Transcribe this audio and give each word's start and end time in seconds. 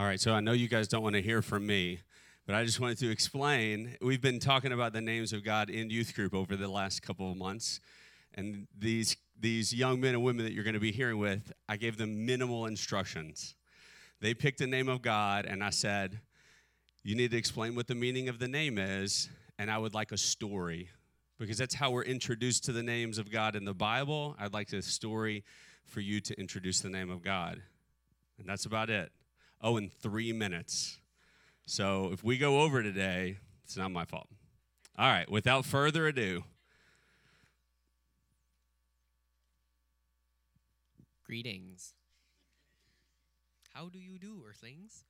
All 0.00 0.06
right, 0.06 0.18
so 0.18 0.32
I 0.32 0.40
know 0.40 0.52
you 0.52 0.66
guys 0.66 0.88
don't 0.88 1.02
want 1.02 1.16
to 1.16 1.20
hear 1.20 1.42
from 1.42 1.66
me, 1.66 2.00
but 2.46 2.54
I 2.54 2.64
just 2.64 2.80
wanted 2.80 2.96
to 3.00 3.10
explain. 3.10 3.98
We've 4.00 4.22
been 4.22 4.40
talking 4.40 4.72
about 4.72 4.94
the 4.94 5.02
names 5.02 5.34
of 5.34 5.44
God 5.44 5.68
in 5.68 5.90
youth 5.90 6.14
group 6.14 6.32
over 6.32 6.56
the 6.56 6.68
last 6.68 7.02
couple 7.02 7.30
of 7.30 7.36
months. 7.36 7.80
And 8.32 8.66
these, 8.78 9.18
these 9.38 9.74
young 9.74 10.00
men 10.00 10.14
and 10.14 10.24
women 10.24 10.46
that 10.46 10.54
you're 10.54 10.64
going 10.64 10.72
to 10.72 10.80
be 10.80 10.90
hearing 10.90 11.18
with, 11.18 11.52
I 11.68 11.76
gave 11.76 11.98
them 11.98 12.24
minimal 12.24 12.64
instructions. 12.64 13.56
They 14.22 14.32
picked 14.32 14.60
the 14.60 14.66
name 14.66 14.88
of 14.88 15.02
God, 15.02 15.44
and 15.44 15.62
I 15.62 15.68
said, 15.68 16.20
You 17.04 17.14
need 17.14 17.32
to 17.32 17.36
explain 17.36 17.74
what 17.74 17.86
the 17.86 17.94
meaning 17.94 18.30
of 18.30 18.38
the 18.38 18.48
name 18.48 18.78
is, 18.78 19.28
and 19.58 19.70
I 19.70 19.76
would 19.76 19.92
like 19.92 20.12
a 20.12 20.16
story 20.16 20.88
because 21.38 21.58
that's 21.58 21.74
how 21.74 21.90
we're 21.90 22.04
introduced 22.04 22.64
to 22.64 22.72
the 22.72 22.82
names 22.82 23.18
of 23.18 23.30
God 23.30 23.54
in 23.54 23.66
the 23.66 23.74
Bible. 23.74 24.34
I'd 24.38 24.54
like 24.54 24.72
a 24.72 24.80
story 24.80 25.44
for 25.84 26.00
you 26.00 26.22
to 26.22 26.40
introduce 26.40 26.80
the 26.80 26.88
name 26.88 27.10
of 27.10 27.22
God. 27.22 27.60
And 28.38 28.48
that's 28.48 28.64
about 28.64 28.88
it. 28.88 29.12
Oh, 29.60 29.76
in 29.76 29.88
three 29.88 30.32
minutes. 30.32 30.98
So 31.66 32.10
if 32.12 32.24
we 32.24 32.38
go 32.38 32.60
over 32.62 32.82
today, 32.82 33.38
it's 33.64 33.76
not 33.76 33.90
my 33.90 34.04
fault. 34.04 34.28
All 34.98 35.10
right, 35.10 35.30
without 35.30 35.64
further 35.64 36.06
ado, 36.06 36.44
Greetings. 41.30 41.94
How 43.72 43.88
do 43.88 44.00
you 44.00 44.18
do, 44.18 44.42
Earthlings? 44.48 45.04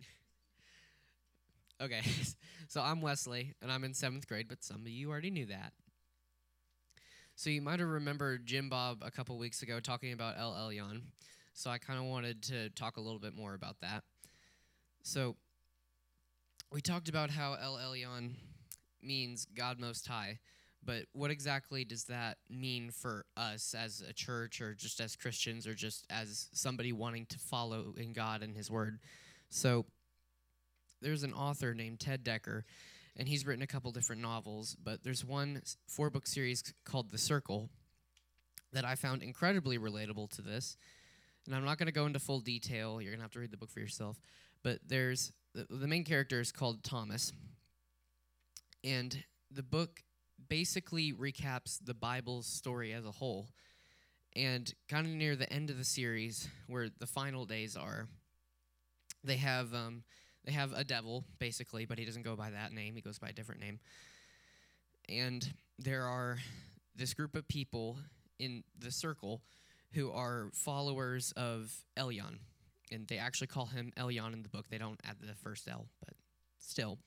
okay, 1.80 2.00
so 2.68 2.80
I'm 2.80 3.00
Wesley, 3.00 3.54
and 3.62 3.70
I'm 3.70 3.84
in 3.84 3.94
seventh 3.94 4.26
grade, 4.26 4.46
but 4.48 4.64
some 4.64 4.80
of 4.80 4.88
you 4.88 5.12
already 5.12 5.30
knew 5.30 5.46
that. 5.46 5.72
So 7.36 7.50
you 7.50 7.62
might 7.62 7.78
have 7.78 7.88
remembered 7.88 8.46
Jim 8.46 8.68
Bob 8.68 8.98
a 9.02 9.12
couple 9.12 9.38
weeks 9.38 9.62
ago 9.62 9.78
talking 9.78 10.12
about 10.12 10.34
El 10.36 10.54
Elyon. 10.54 11.02
So 11.54 11.70
I 11.70 11.78
kind 11.78 12.00
of 12.00 12.06
wanted 12.06 12.42
to 12.42 12.68
talk 12.70 12.96
a 12.96 13.00
little 13.00 13.20
bit 13.20 13.34
more 13.34 13.54
about 13.54 13.80
that. 13.80 14.02
So 15.02 15.36
we 16.72 16.80
talked 16.80 17.08
about 17.08 17.30
how 17.30 17.54
El 17.54 17.76
Elyon 17.76 18.32
means 19.00 19.46
God 19.54 19.78
Most 19.78 20.08
High, 20.08 20.40
but 20.84 21.04
what 21.12 21.30
exactly 21.30 21.84
does 21.84 22.04
that 22.04 22.38
mean 22.50 22.90
for 22.90 23.24
us 23.36 23.72
as 23.78 24.02
a 24.06 24.12
church 24.12 24.60
or 24.60 24.74
just 24.74 25.00
as 25.00 25.14
Christians 25.14 25.66
or 25.66 25.74
just 25.74 26.04
as 26.10 26.48
somebody 26.52 26.92
wanting 26.92 27.26
to 27.26 27.38
follow 27.38 27.94
in 27.96 28.12
God 28.12 28.42
and 28.42 28.56
His 28.56 28.68
Word? 28.68 28.98
So 29.48 29.86
there's 31.00 31.22
an 31.22 31.32
author 31.32 31.72
named 31.72 32.00
Ted 32.00 32.24
Dekker, 32.24 32.62
and 33.16 33.28
he's 33.28 33.46
written 33.46 33.62
a 33.62 33.68
couple 33.68 33.92
different 33.92 34.22
novels, 34.22 34.76
but 34.82 35.04
there's 35.04 35.24
one 35.24 35.62
four 35.86 36.10
book 36.10 36.26
series 36.26 36.64
called 36.84 37.12
The 37.12 37.18
Circle 37.18 37.70
that 38.72 38.84
I 38.84 38.96
found 38.96 39.22
incredibly 39.22 39.78
relatable 39.78 40.30
to 40.30 40.42
this. 40.42 40.76
And 41.46 41.54
I'm 41.54 41.64
not 41.64 41.78
going 41.78 41.86
to 41.86 41.92
go 41.92 42.06
into 42.06 42.18
full 42.18 42.40
detail, 42.40 43.00
you're 43.00 43.10
going 43.10 43.18
to 43.18 43.24
have 43.24 43.32
to 43.32 43.40
read 43.40 43.50
the 43.50 43.56
book 43.56 43.70
for 43.70 43.80
yourself. 43.80 44.18
But 44.62 44.78
there's 44.86 45.32
the, 45.54 45.66
the 45.68 45.86
main 45.86 46.04
character 46.04 46.40
is 46.40 46.52
called 46.52 46.82
Thomas. 46.82 47.32
And 48.82 49.24
the 49.50 49.62
book 49.62 50.02
basically 50.48 51.12
recaps 51.12 51.78
the 51.84 51.94
Bible's 51.94 52.46
story 52.46 52.92
as 52.92 53.04
a 53.04 53.10
whole. 53.10 53.48
And 54.36 54.72
kind 54.88 55.06
of 55.06 55.12
near 55.12 55.36
the 55.36 55.50
end 55.52 55.70
of 55.70 55.78
the 55.78 55.84
series, 55.84 56.48
where 56.66 56.88
the 56.98 57.06
final 57.06 57.44
days 57.44 57.76
are, 57.76 58.08
they 59.22 59.36
have 59.36 59.72
um, 59.72 60.02
they 60.44 60.52
have 60.52 60.72
a 60.72 60.84
devil 60.84 61.24
basically, 61.38 61.84
but 61.86 61.98
he 61.98 62.04
doesn't 62.04 62.22
go 62.22 62.36
by 62.36 62.50
that 62.50 62.72
name. 62.72 62.94
He 62.96 63.00
goes 63.00 63.18
by 63.18 63.28
a 63.28 63.32
different 63.32 63.60
name. 63.60 63.78
And 65.08 65.54
there 65.78 66.04
are 66.04 66.38
this 66.96 67.14
group 67.14 67.36
of 67.36 67.46
people 67.48 67.96
in 68.38 68.64
the 68.78 68.90
circle 68.90 69.40
who 69.94 70.10
are 70.10 70.50
followers 70.52 71.32
of 71.36 71.72
Elyon, 71.96 72.38
and 72.90 73.06
they 73.08 73.18
actually 73.18 73.46
call 73.46 73.66
him 73.66 73.92
Elyon 73.96 74.32
in 74.32 74.42
the 74.42 74.48
book. 74.48 74.68
They 74.68 74.78
don't 74.78 75.00
add 75.04 75.16
the 75.20 75.34
first 75.34 75.68
L, 75.68 75.86
but 76.00 76.14
still. 76.58 76.98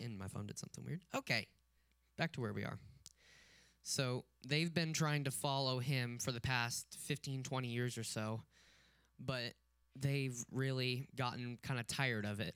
And 0.00 0.18
my 0.18 0.28
phone 0.28 0.46
did 0.46 0.58
something 0.58 0.84
weird. 0.84 1.02
Okay, 1.14 1.46
back 2.16 2.32
to 2.32 2.40
where 2.40 2.52
we 2.52 2.64
are. 2.64 2.78
So 3.82 4.24
they've 4.46 4.72
been 4.72 4.92
trying 4.92 5.24
to 5.24 5.30
follow 5.30 5.78
him 5.78 6.18
for 6.18 6.32
the 6.32 6.40
past 6.40 6.86
15, 6.98 7.42
20 7.42 7.68
years 7.68 7.96
or 7.96 8.04
so, 8.04 8.42
but 9.18 9.54
they've 9.96 10.44
really 10.52 11.08
gotten 11.16 11.58
kind 11.62 11.80
of 11.80 11.86
tired 11.86 12.24
of 12.24 12.40
it. 12.40 12.54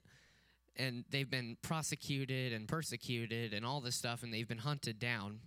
And 0.77 1.05
they've 1.11 1.31
been 1.31 1.57
prosecuted 1.63 2.53
and 2.53 2.67
persecuted 2.67 3.55
and 3.55 3.65
all 3.65 3.81
this 3.81 3.95
stuff, 3.95 4.23
and 4.23 4.33
they've 4.35 4.49
been 4.49 4.59
hunted 4.59 4.99
down. 4.99 5.41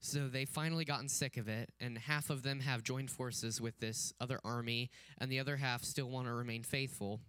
So 0.00 0.28
they 0.28 0.44
finally 0.44 0.84
gotten 0.84 1.08
sick 1.08 1.36
of 1.36 1.48
it, 1.48 1.70
and 1.80 1.98
half 1.98 2.30
of 2.30 2.42
them 2.42 2.60
have 2.60 2.82
joined 2.82 3.10
forces 3.10 3.60
with 3.60 3.78
this 3.80 4.12
other 4.20 4.38
army, 4.44 4.90
and 5.18 5.30
the 5.30 5.40
other 5.40 5.56
half 5.56 5.82
still 5.82 6.08
want 6.10 6.26
to 6.26 6.32
remain 6.32 6.62
faithful. 6.62 7.20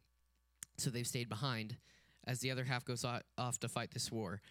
So 0.78 0.90
they've 0.90 1.08
stayed 1.08 1.30
behind 1.30 1.78
as 2.28 2.40
the 2.40 2.52
other 2.52 2.66
half 2.66 2.86
goes 2.86 3.04
off 3.04 3.60
to 3.60 3.68
fight 3.68 3.92
this 3.92 4.12
war. 4.12 4.42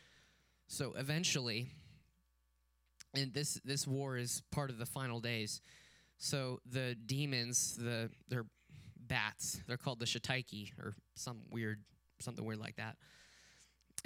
So 0.67 0.95
eventually, 0.97 1.69
and 3.15 3.33
this 3.33 3.61
this 3.65 3.87
war 3.87 4.17
is 4.17 4.43
part 4.51 4.71
of 4.71 4.79
the 4.79 4.87
final 4.87 5.21
days. 5.21 5.61
So 6.19 6.61
the 6.69 6.95
demons, 6.95 7.77
the 7.77 8.11
they're 8.29 8.47
bats. 8.99 9.61
They're 9.69 9.77
called 9.77 10.01
the 10.01 10.07
Shataiki 10.07 10.73
or 10.79 10.95
some 11.15 11.43
weird 11.51 11.85
something 12.21 12.45
weird 12.45 12.59
like 12.59 12.77
that. 12.77 12.97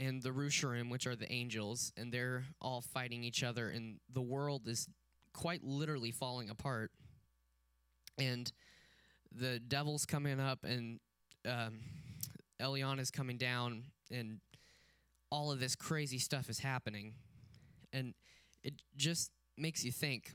And 0.01 0.23
the 0.23 0.31
Rusharim, 0.31 0.91
which 0.91 1.07
are 1.07 1.15
the 1.15 1.31
angels, 1.31 1.93
and 1.97 2.11
they're 2.11 2.45
all 2.61 2.81
fighting 2.81 3.23
each 3.23 3.45
other, 3.45 3.69
and 3.69 4.01
the 4.11 4.23
world 4.23 4.67
is 4.67 4.89
quite 5.35 5.63
literally 5.63 6.11
falling 6.11 6.49
apart. 6.49 6.91
And 8.19 8.51
the 9.31 9.61
devil's 9.61 10.07
coming 10.07 10.41
up, 10.41 10.65
and 10.65 11.01
um, 11.47 11.81
Elyon 12.61 12.99
is 12.99 13.11
coming 13.11 13.37
down, 13.37 13.85
and 14.11 14.41
all 15.31 15.53
of 15.53 15.61
this 15.61 15.77
crazy 15.77 16.19
stuff 16.19 16.49
is 16.49 16.59
happening. 16.59 17.13
And 17.93 18.15
it 18.65 18.75
just 18.97 19.31
makes 19.59 19.85
you 19.85 19.93
think 19.93 20.35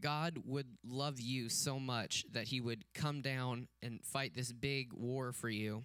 God 0.00 0.38
would 0.44 0.66
love 0.84 1.20
you 1.20 1.48
so 1.48 1.78
much 1.78 2.24
that 2.32 2.44
he 2.44 2.60
would 2.60 2.84
come 2.94 3.22
down 3.22 3.68
and 3.82 4.00
fight 4.02 4.34
this 4.34 4.52
big 4.52 4.92
war 4.92 5.32
for 5.32 5.48
you. 5.48 5.82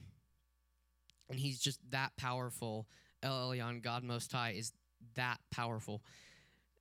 And 1.29 1.39
he's 1.39 1.59
just 1.59 1.79
that 1.91 2.15
powerful. 2.17 2.87
El 3.21 3.49
Elyon, 3.49 3.81
God 3.81 4.03
Most 4.03 4.31
High, 4.31 4.55
is 4.57 4.73
that 5.15 5.39
powerful. 5.51 6.01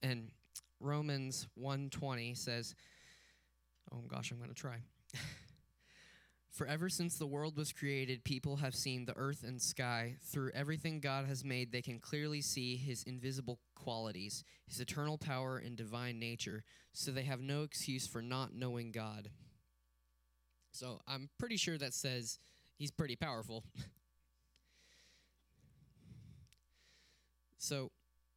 And 0.02 0.30
Romans 0.80 1.46
120 1.54 2.34
says, 2.34 2.74
oh 3.92 4.02
gosh, 4.08 4.30
I'm 4.30 4.38
going 4.38 4.50
to 4.50 4.54
try. 4.54 4.78
For 6.50 6.66
ever 6.66 6.88
since 6.88 7.16
the 7.16 7.26
world 7.26 7.56
was 7.56 7.72
created, 7.72 8.24
people 8.24 8.56
have 8.56 8.74
seen 8.74 9.04
the 9.04 9.16
earth 9.16 9.44
and 9.44 9.62
sky. 9.62 10.16
Through 10.32 10.50
everything 10.54 10.98
God 10.98 11.26
has 11.26 11.44
made, 11.44 11.70
they 11.70 11.82
can 11.82 12.00
clearly 12.00 12.40
see 12.40 12.76
his 12.76 13.04
invisible 13.04 13.60
qualities, 13.76 14.42
his 14.66 14.80
eternal 14.80 15.18
power 15.18 15.58
and 15.58 15.76
divine 15.76 16.18
nature, 16.18 16.64
so 16.92 17.12
they 17.12 17.22
have 17.22 17.40
no 17.40 17.62
excuse 17.62 18.08
for 18.08 18.20
not 18.20 18.54
knowing 18.54 18.90
God. 18.90 19.30
So 20.72 21.00
I'm 21.06 21.28
pretty 21.38 21.56
sure 21.56 21.78
that 21.78 21.94
says 21.94 22.38
he's 22.76 22.90
pretty 22.90 23.16
powerful. 23.16 23.64
so 27.58 27.90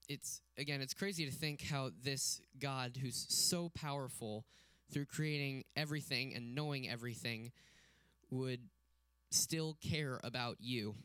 it's 0.09 0.41
again, 0.57 0.81
it's 0.81 0.93
crazy 0.93 1.25
to 1.25 1.31
think 1.31 1.61
how 1.61 1.91
this 2.03 2.41
God 2.59 2.97
who's 3.01 3.25
so 3.29 3.69
powerful 3.69 4.45
through 4.91 5.05
creating 5.05 5.63
everything 5.75 6.33
and 6.35 6.53
knowing 6.53 6.89
everything 6.89 7.51
would 8.29 8.61
still 9.29 9.77
care 9.81 10.19
about 10.23 10.57
you. 10.59 10.95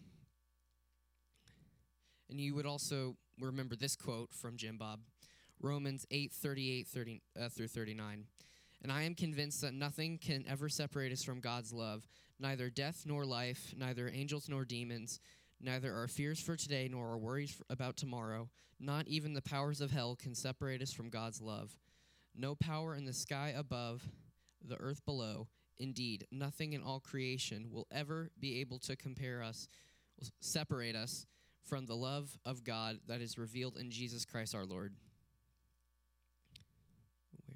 And 2.28 2.40
you 2.40 2.54
would 2.54 2.66
also 2.66 3.16
remember 3.40 3.76
this 3.76 3.94
quote 3.94 4.32
from 4.32 4.56
Jim 4.56 4.76
Bob 4.76 5.00
Romans 5.60 6.06
8 6.10 6.32
38 6.32 6.86
30, 6.86 7.22
uh, 7.40 7.48
through 7.48 7.68
39. 7.68 8.24
And 8.82 8.92
I 8.92 9.02
am 9.02 9.14
convinced 9.14 9.62
that 9.62 9.74
nothing 9.74 10.18
can 10.18 10.44
ever 10.48 10.68
separate 10.68 11.12
us 11.12 11.22
from 11.22 11.40
God's 11.40 11.72
love, 11.72 12.06
neither 12.38 12.68
death 12.68 13.04
nor 13.06 13.24
life, 13.24 13.74
neither 13.76 14.08
angels 14.08 14.48
nor 14.48 14.64
demons, 14.64 15.20
neither 15.60 15.94
our 15.94 16.08
fears 16.08 16.40
for 16.40 16.56
today 16.56 16.88
nor 16.90 17.08
our 17.10 17.18
worries 17.18 17.60
about 17.70 17.96
tomorrow, 17.96 18.48
not 18.78 19.08
even 19.08 19.34
the 19.34 19.42
powers 19.42 19.80
of 19.80 19.90
hell 19.90 20.16
can 20.16 20.34
separate 20.34 20.82
us 20.82 20.92
from 20.92 21.10
God's 21.10 21.40
love. 21.40 21.78
No 22.34 22.54
power 22.54 22.94
in 22.94 23.04
the 23.04 23.12
sky 23.12 23.54
above, 23.56 24.02
the 24.62 24.76
earth 24.76 25.04
below, 25.04 25.48
Indeed, 25.78 26.26
nothing 26.30 26.72
in 26.72 26.82
all 26.82 27.00
creation 27.00 27.68
will 27.70 27.86
ever 27.90 28.30
be 28.38 28.60
able 28.60 28.78
to 28.80 28.96
compare 28.96 29.42
us, 29.42 29.68
separate 30.40 30.96
us 30.96 31.26
from 31.64 31.86
the 31.86 31.96
love 31.96 32.38
of 32.44 32.64
God 32.64 33.00
that 33.08 33.20
is 33.20 33.36
revealed 33.36 33.76
in 33.76 33.90
Jesus 33.90 34.24
Christ 34.24 34.54
our 34.54 34.64
Lord. 34.64 34.94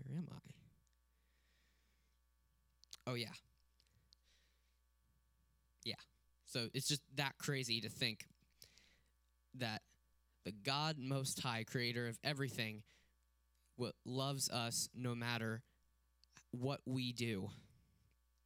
Where 0.06 0.18
am 0.18 0.28
I? 0.30 0.36
Oh, 3.06 3.14
yeah. 3.14 3.28
Yeah. 3.28 3.49
So 6.50 6.68
it's 6.74 6.88
just 6.88 7.02
that 7.16 7.38
crazy 7.38 7.80
to 7.80 7.88
think 7.88 8.26
that 9.54 9.82
the 10.44 10.52
God 10.52 10.96
Most 10.98 11.40
High, 11.40 11.64
creator 11.64 12.08
of 12.08 12.18
everything, 12.24 12.82
loves 14.04 14.50
us 14.50 14.88
no 14.94 15.14
matter 15.14 15.62
what 16.50 16.80
we 16.84 17.12
do 17.12 17.48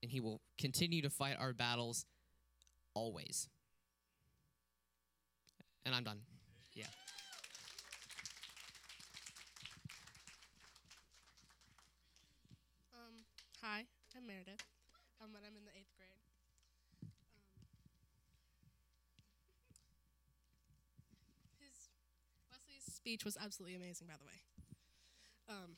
and 0.04 0.12
He 0.12 0.20
will 0.20 0.42
continue 0.58 1.00
to 1.00 1.08
fight 1.08 1.36
our 1.40 1.54
battles 1.54 2.04
always. 2.92 3.48
And 5.86 5.94
I'm 5.94 6.04
done. 6.04 6.20
Yeah. 6.74 6.84
Um, 12.92 13.24
hi, 13.62 13.84
I'm 14.14 14.26
Meredith, 14.26 14.62
um, 15.22 15.30
and 15.34 15.44
I'm 15.46 15.56
in 15.56 15.64
the 15.64 15.72
eighth 15.72 15.92
grade. 15.96 16.20
Um, 21.24 21.32
his 21.60 21.88
Wesley's 22.52 22.93
speech 23.04 23.22
was 23.22 23.36
absolutely 23.36 23.76
amazing, 23.76 24.06
by 24.06 24.14
the 24.16 24.24
way. 24.24 24.40
Um, 25.50 25.76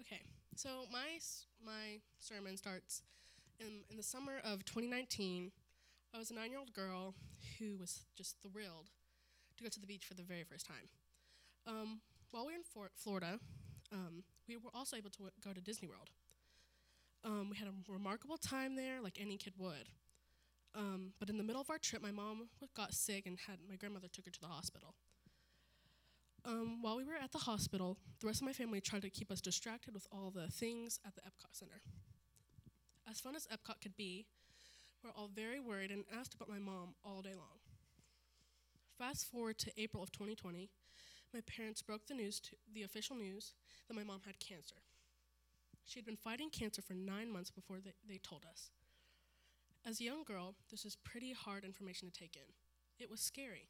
okay, 0.00 0.22
so 0.56 0.68
my 0.90 1.20
my 1.64 2.00
sermon 2.18 2.56
starts 2.56 3.02
in 3.60 3.84
in 3.88 3.96
the 3.96 4.02
summer 4.02 4.40
of 4.42 4.64
2019. 4.64 5.52
I 6.12 6.18
was 6.18 6.32
a 6.32 6.34
nine-year-old 6.34 6.72
girl 6.72 7.14
who 7.60 7.76
was 7.78 8.00
just 8.16 8.34
thrilled 8.42 8.90
to 9.56 9.62
go 9.62 9.70
to 9.70 9.80
the 9.80 9.86
beach 9.86 10.04
for 10.04 10.14
the 10.14 10.24
very 10.24 10.42
first 10.42 10.66
time. 10.66 10.88
Um, 11.68 12.00
while 12.32 12.46
we 12.46 12.52
were 12.52 12.56
in 12.58 12.64
For- 12.64 12.90
Florida, 12.96 13.38
um, 13.92 14.24
we 14.48 14.56
were 14.56 14.70
also 14.74 14.96
able 14.96 15.10
to 15.10 15.18
w- 15.18 15.32
go 15.44 15.52
to 15.52 15.60
Disney 15.60 15.86
World. 15.86 16.10
Um, 17.22 17.48
we 17.48 17.56
had 17.58 17.68
a 17.68 17.92
remarkable 17.92 18.38
time 18.38 18.74
there, 18.74 19.00
like 19.00 19.18
any 19.20 19.36
kid 19.36 19.52
would. 19.56 19.86
Um, 20.74 21.12
but 21.18 21.28
in 21.28 21.36
the 21.36 21.42
middle 21.42 21.60
of 21.60 21.70
our 21.70 21.78
trip, 21.78 22.02
my 22.02 22.12
mom 22.12 22.48
got 22.76 22.94
sick 22.94 23.26
and 23.26 23.38
had 23.46 23.58
my 23.68 23.76
grandmother 23.76 24.08
took 24.12 24.26
her 24.26 24.30
to 24.30 24.40
the 24.40 24.46
hospital. 24.46 24.94
Um, 26.44 26.80
while 26.80 26.96
we 26.96 27.04
were 27.04 27.16
at 27.22 27.32
the 27.32 27.38
hospital, 27.38 27.98
the 28.20 28.26
rest 28.26 28.40
of 28.40 28.46
my 28.46 28.52
family 28.52 28.80
tried 28.80 29.02
to 29.02 29.10
keep 29.10 29.30
us 29.30 29.40
distracted 29.40 29.92
with 29.92 30.06
all 30.10 30.30
the 30.30 30.48
things 30.48 30.98
at 31.06 31.14
the 31.14 31.20
Epcot 31.22 31.52
Center. 31.52 31.82
As 33.08 33.20
fun 33.20 33.36
as 33.36 33.46
Epcot 33.48 33.80
could 33.82 33.96
be, 33.96 34.26
we're 35.02 35.10
all 35.10 35.28
very 35.34 35.60
worried 35.60 35.90
and 35.90 36.04
asked 36.18 36.34
about 36.34 36.48
my 36.48 36.58
mom 36.58 36.94
all 37.04 37.20
day 37.20 37.34
long. 37.34 37.58
Fast 38.98 39.30
forward 39.30 39.58
to 39.58 39.72
April 39.76 40.02
of 40.02 40.12
2020, 40.12 40.70
my 41.34 41.40
parents 41.42 41.82
broke 41.82 42.06
the 42.06 42.14
news 42.14 42.40
to 42.40 42.50
the 42.72 42.82
official 42.82 43.16
news 43.16 43.54
that 43.88 43.94
my 43.94 44.04
mom 44.04 44.20
had 44.26 44.38
cancer. 44.38 44.76
She 45.84 45.98
had 45.98 46.06
been 46.06 46.16
fighting 46.16 46.50
cancer 46.50 46.82
for 46.82 46.94
nine 46.94 47.30
months 47.30 47.50
before 47.50 47.78
they, 47.84 47.92
they 48.08 48.18
told 48.18 48.44
us. 48.50 48.70
As 49.86 50.00
a 50.00 50.04
young 50.04 50.24
girl, 50.24 50.54
this 50.70 50.84
was 50.84 50.96
pretty 50.96 51.32
hard 51.32 51.64
information 51.64 52.10
to 52.10 52.20
take 52.20 52.36
in. 52.36 52.42
It 52.98 53.10
was 53.10 53.20
scary. 53.20 53.68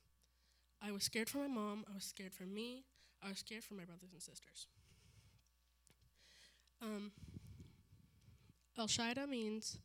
I 0.83 0.91
was 0.93 1.05
scared 1.05 1.29
for 1.29 1.39
my 1.39 1.47
mom, 1.47 1.85
I 1.91 1.95
was 1.95 2.05
scared 2.05 2.33
for 2.33 2.45
me, 2.45 2.85
I 3.23 3.29
was 3.29 3.39
scared 3.39 3.63
for 3.63 3.75
my 3.75 3.85
brothers 3.85 4.13
and 4.13 4.23
sisters. 4.23 4.67
Um, 6.83 7.13
El 8.79 8.87
Shaddai 8.87 9.27
means 9.27 9.79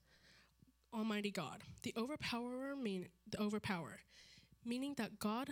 Almighty 0.94 1.32
God. 1.32 1.62
The 1.84 1.94
overpowerer 1.98 2.76
mean 2.76 3.10
the 3.30 3.42
overpower, 3.42 4.00
meaning 4.64 4.94
that 4.98 5.20
God 5.20 5.50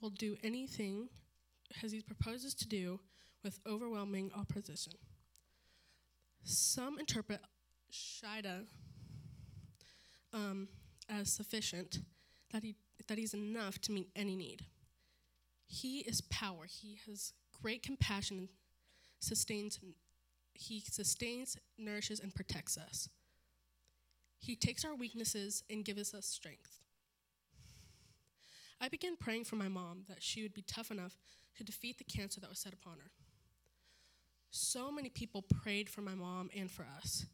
will 0.00 0.10
do 0.10 0.36
anything 0.42 1.10
as 1.82 1.92
he 1.92 2.00
proposes 2.00 2.54
to 2.54 2.66
do 2.66 3.00
with 3.44 3.60
overwhelming 3.66 4.30
opposition. 4.34 4.94
Some 6.42 6.98
interpret 6.98 7.40
Shida 7.92 8.64
um, 10.32 10.68
as 11.08 11.30
sufficient, 11.30 12.00
that, 12.52 12.62
he, 12.62 12.74
that 13.08 13.18
he's 13.18 13.34
enough 13.34 13.80
to 13.82 13.92
meet 13.92 14.08
any 14.14 14.36
need. 14.36 14.64
He 15.66 16.00
is 16.00 16.20
power. 16.22 16.66
He 16.68 16.98
has 17.06 17.32
great 17.62 17.82
compassion, 17.82 18.48
sustains, 19.20 19.78
he 20.54 20.80
sustains, 20.80 21.56
nourishes, 21.78 22.20
and 22.20 22.34
protects 22.34 22.76
us. 22.76 23.08
He 24.38 24.56
takes 24.56 24.84
our 24.84 24.94
weaknesses 24.94 25.62
and 25.70 25.84
gives 25.84 26.14
us 26.14 26.26
strength. 26.26 26.80
I 28.80 28.88
began 28.88 29.16
praying 29.16 29.44
for 29.44 29.56
my 29.56 29.68
mom 29.68 30.04
that 30.08 30.22
she 30.22 30.42
would 30.42 30.54
be 30.54 30.62
tough 30.62 30.90
enough 30.90 31.18
to 31.56 31.64
defeat 31.64 31.98
the 31.98 32.04
cancer 32.04 32.40
that 32.40 32.48
was 32.48 32.58
set 32.58 32.72
upon 32.72 32.94
her. 32.94 33.10
So 34.50 34.90
many 34.90 35.10
people 35.10 35.42
prayed 35.42 35.88
for 35.88 36.00
my 36.00 36.14
mom 36.14 36.50
and 36.56 36.70
for 36.70 36.86
us. 36.96 37.26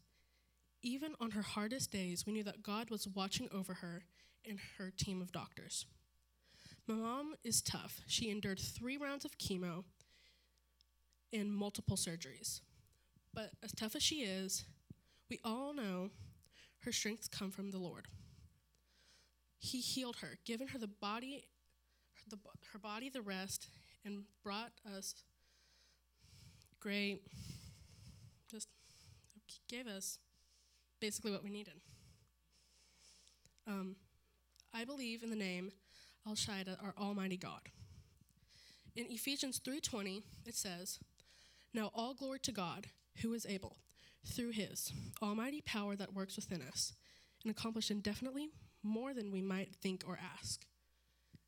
Even 0.87 1.15
on 1.19 1.31
her 1.31 1.41
hardest 1.41 1.91
days, 1.91 2.25
we 2.25 2.31
knew 2.31 2.45
that 2.45 2.63
God 2.63 2.89
was 2.89 3.09
watching 3.09 3.49
over 3.53 3.73
her 3.73 4.03
and 4.47 4.57
her 4.77 4.89
team 4.89 5.21
of 5.21 5.33
doctors. 5.33 5.85
My 6.87 6.93
mom 6.93 7.35
is 7.43 7.61
tough. 7.61 7.99
She 8.07 8.29
endured 8.31 8.57
three 8.57 8.95
rounds 8.95 9.25
of 9.25 9.37
chemo 9.37 9.83
and 11.33 11.51
multiple 11.51 11.97
surgeries. 11.97 12.61
But 13.33 13.51
as 13.61 13.73
tough 13.73 13.97
as 13.97 14.01
she 14.01 14.21
is, 14.21 14.63
we 15.29 15.41
all 15.43 15.73
know 15.73 16.11
her 16.85 16.93
strengths 16.93 17.27
come 17.27 17.51
from 17.51 17.71
the 17.71 17.79
Lord. 17.79 18.05
He 19.59 19.81
healed 19.81 20.15
her, 20.21 20.37
given 20.45 20.69
her 20.69 20.79
the 20.79 20.87
body, 20.87 21.43
the, 22.29 22.37
her 22.71 22.79
body 22.79 23.09
the 23.09 23.21
rest, 23.21 23.67
and 24.05 24.23
brought 24.41 24.71
us 24.95 25.15
great, 26.79 27.23
just 28.49 28.69
gave 29.67 29.85
us 29.85 30.19
basically 30.99 31.31
what 31.31 31.43
we 31.43 31.49
needed. 31.49 31.81
Um, 33.67 33.95
I 34.73 34.85
believe 34.85 35.23
in 35.23 35.29
the 35.29 35.35
name 35.35 35.71
El 36.25 36.35
Shaddai, 36.35 36.75
our 36.81 36.93
Almighty 36.97 37.37
God. 37.37 37.61
In 38.95 39.05
Ephesians 39.11 39.59
3:20, 39.59 40.23
it 40.45 40.55
says, 40.55 40.99
"Now 41.73 41.87
all 41.93 42.13
glory 42.13 42.39
to 42.39 42.51
God, 42.51 42.89
who 43.17 43.33
is 43.33 43.45
able, 43.45 43.77
through 44.25 44.51
His 44.51 44.91
almighty 45.21 45.61
power 45.61 45.95
that 45.95 46.13
works 46.13 46.35
within 46.35 46.61
us, 46.61 46.93
and 47.43 47.51
accomplish 47.51 47.91
indefinitely 47.91 48.51
more 48.81 49.13
than 49.13 49.31
we 49.31 49.41
might 49.41 49.75
think 49.75 50.03
or 50.07 50.17
ask." 50.17 50.65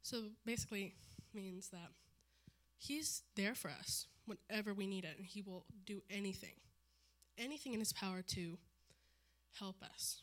So 0.02 0.32
basically, 0.46 0.96
means 1.34 1.70
that 1.70 1.94
He's 2.78 3.24
there 3.36 3.56
for 3.56 3.70
us 3.70 4.08
whenever 4.26 4.74
we 4.74 4.88
need 4.88 5.06
it, 5.06 5.18
and 5.18 5.26
He 5.26 5.42
will 5.42 5.66
do 5.86 6.04
anything, 6.10 6.56
anything 7.38 7.74
in 7.74 7.80
His 7.80 7.94
power 7.94 8.22
to 8.22 8.60
help 9.60 9.84
us. 9.84 10.22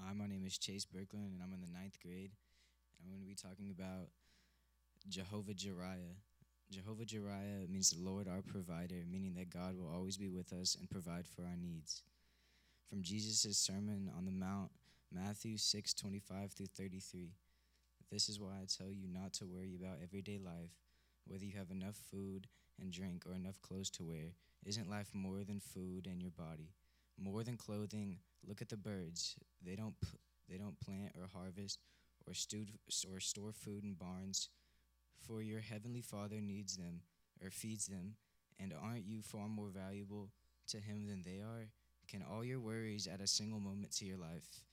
Hi, 0.00 0.14
my 0.14 0.26
name 0.26 0.44
is 0.46 0.56
Chase 0.56 0.86
Berkland, 0.86 1.32
and 1.32 1.42
I'm 1.42 1.52
in 1.52 1.60
the 1.60 1.66
ninth 1.66 1.98
grade. 2.02 2.30
I'm 2.98 3.10
going 3.10 3.20
to 3.20 3.26
be 3.26 3.34
talking 3.34 3.70
about 3.70 4.08
Jehovah 5.06 5.52
Jireh. 5.52 6.16
Jehovah 6.70 7.04
Jireh 7.04 7.68
means 7.68 7.90
the 7.90 8.02
Lord 8.02 8.26
our 8.26 8.40
provider, 8.40 9.04
meaning 9.10 9.34
that 9.34 9.50
God 9.50 9.76
will 9.76 9.92
always 9.94 10.16
be 10.16 10.30
with 10.30 10.54
us 10.54 10.74
and 10.80 10.88
provide 10.88 11.26
for 11.26 11.42
our 11.42 11.56
needs. 11.60 12.02
From 12.88 13.02
Jesus' 13.02 13.58
Sermon 13.58 14.10
on 14.16 14.24
the 14.24 14.30
Mount, 14.30 14.70
Matthew 15.14 15.58
6 15.58 15.94
25 15.94 16.50
through 16.52 16.66
33. 16.76 17.34
This 18.10 18.28
is 18.28 18.40
why 18.40 18.48
I 18.60 18.66
tell 18.66 18.90
you 18.90 19.06
not 19.06 19.32
to 19.34 19.46
worry 19.46 19.76
about 19.78 19.98
everyday 20.02 20.38
life, 20.38 20.72
whether 21.24 21.44
you 21.44 21.56
have 21.56 21.70
enough 21.70 21.94
food 22.10 22.48
and 22.80 22.90
drink 22.92 23.24
or 23.24 23.36
enough 23.36 23.60
clothes 23.62 23.90
to 23.90 24.02
wear. 24.02 24.34
Isn't 24.66 24.90
life 24.90 25.10
more 25.14 25.44
than 25.44 25.60
food 25.60 26.08
and 26.10 26.20
your 26.20 26.32
body? 26.32 26.74
More 27.16 27.44
than 27.44 27.56
clothing, 27.56 28.18
look 28.44 28.60
at 28.60 28.70
the 28.70 28.76
birds. 28.76 29.36
They 29.64 29.76
don't 29.76 29.94
p- 30.00 30.18
they 30.48 30.58
don't 30.58 30.80
plant 30.80 31.12
or 31.16 31.28
harvest 31.32 31.78
or 32.26 32.34
stewed, 32.34 32.72
or 33.12 33.20
store 33.20 33.52
food 33.52 33.84
in 33.84 33.94
barns, 33.94 34.48
for 35.28 35.42
your 35.42 35.60
heavenly 35.60 36.00
Father 36.02 36.40
needs 36.40 36.76
them 36.76 37.02
or 37.40 37.50
feeds 37.50 37.86
them. 37.86 38.16
And 38.58 38.74
aren't 38.74 39.06
you 39.06 39.22
far 39.22 39.48
more 39.48 39.68
valuable 39.68 40.30
to 40.68 40.78
him 40.78 41.06
than 41.06 41.22
they 41.22 41.38
are? 41.38 41.68
Can 42.08 42.24
all 42.28 42.44
your 42.44 42.60
worries 42.60 43.06
add 43.06 43.20
a 43.20 43.28
single 43.28 43.60
moment 43.60 43.92
to 43.98 44.04
your 44.04 44.18
life? 44.18 44.64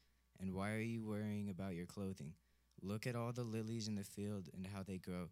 And 0.42 0.54
why 0.54 0.72
are 0.72 0.80
you 0.80 1.04
worrying 1.04 1.50
about 1.50 1.76
your 1.76 1.86
clothing? 1.86 2.34
Look 2.82 3.06
at 3.06 3.16
all 3.16 3.32
the 3.32 3.44
lilies 3.44 3.88
in 3.88 3.96
the 3.96 4.04
field 4.04 4.50
and 4.56 4.66
how 4.66 4.82
they 4.82 4.98
grow. 4.98 5.30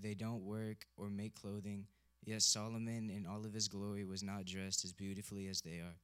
They 0.00 0.14
don't 0.14 0.42
work 0.42 0.86
or 0.96 1.10
make 1.10 1.34
clothing. 1.34 1.86
Yet 2.24 2.40
Solomon 2.40 3.10
in 3.10 3.26
all 3.26 3.44
of 3.44 3.52
his 3.52 3.68
glory 3.68 4.04
was 4.04 4.22
not 4.22 4.46
dressed 4.46 4.84
as 4.84 4.94
beautifully 4.94 5.46
as 5.48 5.60
they 5.60 5.80
are. 5.80 5.98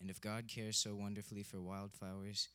And 0.00 0.08
if 0.08 0.20
God 0.20 0.48
cares 0.48 0.78
so 0.78 0.94
wonderfully 0.94 1.42
for 1.42 1.60
wildflowers 1.60 2.48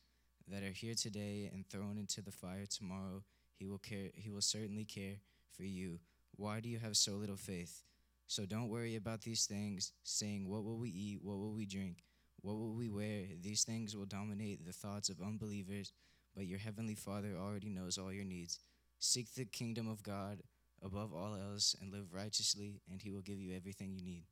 that 0.48 0.64
are 0.64 0.72
here 0.72 0.94
today 0.94 1.48
and 1.52 1.64
thrown 1.66 1.96
into 1.96 2.20
the 2.22 2.32
fire 2.32 2.66
tomorrow, 2.66 3.22
he 3.54 3.66
will 3.66 3.78
care 3.78 4.10
he 4.14 4.28
will 4.30 4.40
certainly 4.40 4.84
care 4.84 5.16
for 5.52 5.62
you. 5.62 6.00
Why 6.36 6.58
do 6.58 6.68
you 6.68 6.78
have 6.78 6.96
so 6.96 7.12
little 7.12 7.36
faith? 7.36 7.84
So 8.26 8.46
don't 8.46 8.68
worry 8.68 8.96
about 8.96 9.22
these 9.22 9.46
things, 9.46 9.92
saying, 10.02 10.48
What 10.48 10.64
will 10.64 10.78
we 10.78 10.90
eat? 10.90 11.20
What 11.22 11.38
will 11.38 11.52
we 11.52 11.66
drink? 11.66 12.02
What 12.42 12.56
will 12.56 12.74
we 12.74 12.90
wear? 12.90 13.22
These 13.40 13.62
things 13.62 13.96
will 13.96 14.04
dominate 14.04 14.66
the 14.66 14.72
thoughts 14.72 15.08
of 15.08 15.20
unbelievers, 15.22 15.92
but 16.34 16.44
your 16.44 16.58
heavenly 16.58 16.96
Father 16.96 17.36
already 17.40 17.68
knows 17.68 17.98
all 17.98 18.12
your 18.12 18.24
needs. 18.24 18.58
Seek 18.98 19.32
the 19.34 19.44
kingdom 19.44 19.88
of 19.88 20.02
God 20.02 20.42
above 20.84 21.14
all 21.14 21.36
else 21.36 21.76
and 21.80 21.92
live 21.92 22.12
righteously, 22.12 22.80
and 22.90 23.00
he 23.00 23.10
will 23.10 23.20
give 23.20 23.38
you 23.38 23.54
everything 23.54 23.92
you 23.94 24.02
need. 24.02 24.24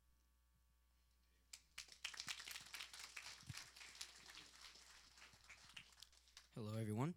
Hello, 6.56 6.72
everyone. 6.80 7.14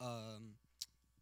Um, 0.00 0.54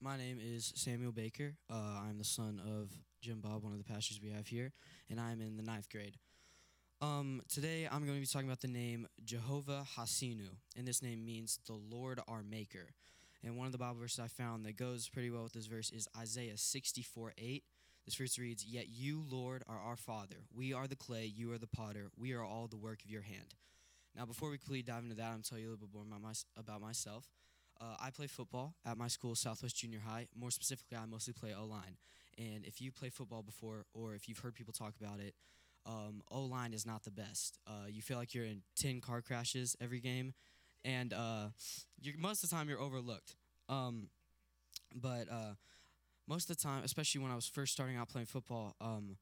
my 0.01 0.19
name 0.19 0.39
is 0.41 0.75
Samuel 0.77 1.13
Baker. 1.13 1.55
Uh, 1.71 2.03
I'm 2.07 2.19
the 2.19 2.25
son 2.25 2.61
of 2.65 2.91
Jim 3.23 3.41
Bob, 3.41 3.65
one 3.65 3.73
of 3.73 3.79
the 3.79 3.85
pastors 3.85 4.21
we 4.23 4.29
have 4.31 4.47
here, 4.47 4.73
and 5.09 5.19
I'm 5.19 5.41
in 5.41 5.57
the 5.57 5.63
ninth 5.63 5.89
grade. 5.91 6.17
Um, 7.01 7.43
today, 7.49 7.87
I'm 7.89 8.05
going 8.05 8.17
to 8.17 8.21
be 8.21 8.27
talking 8.27 8.49
about 8.49 8.61
the 8.61 8.67
name 8.67 9.07
Jehovah 9.25 9.87
Hasinu, 9.97 10.49
and 10.77 10.85
this 10.87 11.01
name 11.01 11.25
means 11.25 11.61
the 11.69 11.79
Lord 11.95 12.19
our 12.27 12.43
Maker. 12.43 12.89
And 13.45 13.57
one 13.57 13.67
of 13.67 13.73
the 13.73 13.79
Bible 13.79 14.01
verses 14.01 14.19
I 14.19 14.27
found 14.27 14.67
that 14.67 14.77
goes 14.77 15.09
pretty 15.09 15.31
well 15.31 15.45
with 15.45 15.53
this 15.53 15.67
verse 15.67 15.93
is 15.93 16.09
Isaiah 16.19 16.57
64 16.57 17.35
8. 17.39 17.63
This 18.05 18.17
verse 18.17 18.37
reads, 18.37 18.65
Yet 18.65 18.87
you, 18.89 19.25
Lord, 19.31 19.63
are 19.69 19.79
our 19.79 19.95
Father. 19.95 20.39
We 20.53 20.73
are 20.73 20.89
the 20.89 20.97
clay, 20.97 21.27
you 21.27 21.53
are 21.53 21.59
the 21.59 21.69
potter. 21.69 22.11
We 22.17 22.33
are 22.33 22.43
all 22.43 22.67
the 22.67 22.77
work 22.77 23.05
of 23.05 23.11
your 23.11 23.23
hand. 23.23 23.55
Now, 24.17 24.27
before 24.27 24.51
we 24.51 24.59
completely 24.59 24.93
dive 24.93 25.05
into 25.05 25.15
that, 25.15 25.27
I'm 25.27 25.33
going 25.35 25.43
to 25.43 25.51
tell 25.51 25.59
you 25.61 25.69
a 25.69 25.71
little 25.71 25.87
bit 25.87 25.95
more 25.95 26.03
about, 26.03 26.21
my, 26.21 26.33
about 26.57 26.81
myself. 26.81 27.29
Uh, 27.81 27.95
I 28.01 28.11
play 28.11 28.27
football 28.27 28.75
at 28.85 28.99
my 28.99 29.07
school, 29.07 29.37
Southwest 29.37 29.77
Junior 29.77 30.01
High. 30.05 30.27
More 30.37 30.51
specifically, 30.51 30.99
I 30.99 31.07
mostly 31.07 31.33
play 31.33 31.55
O 31.57 31.65
line. 31.65 31.97
And 32.37 32.65
if 32.65 32.81
you 32.81 32.91
play 32.91 33.09
football 33.09 33.43
before, 33.43 33.87
or 33.95 34.17
if 34.17 34.29
you've 34.29 34.41
heard 34.41 34.57
people 34.57 34.73
talk 34.73 34.95
about 35.01 35.21
it, 35.21 35.35
um, 35.87 36.23
O 36.31 36.43
line 36.43 36.73
is 36.73 36.87
not 36.87 37.05
the 37.05 37.11
best. 37.11 37.59
Uh, 37.67 37.87
you 37.89 38.03
feel 38.03 38.19
like 38.19 38.35
you're 38.35 38.45
in 38.45 38.63
10 38.77 39.01
car 39.01 39.23
crashes 39.23 39.77
every 39.81 40.01
game, 40.01 40.35
and 40.85 41.13
uh, 41.13 41.49
most 42.19 42.45
of 42.45 42.51
the 42.51 42.57
time 42.57 42.69
you're 42.69 42.81
overlooked. 42.81 43.37
Um, 43.69 44.09
but 44.95 45.31
uh, 45.31 45.55
most 46.27 46.51
of 46.51 46.57
the 46.57 46.63
time, 46.63 46.83
especially 46.85 47.21
when 47.21 47.31
I 47.31 47.35
was 47.35 47.47
first 47.47 47.73
starting 47.73 47.97
out 47.97 48.09
playing 48.09 48.27
football, 48.27 48.75
um, 48.81 49.17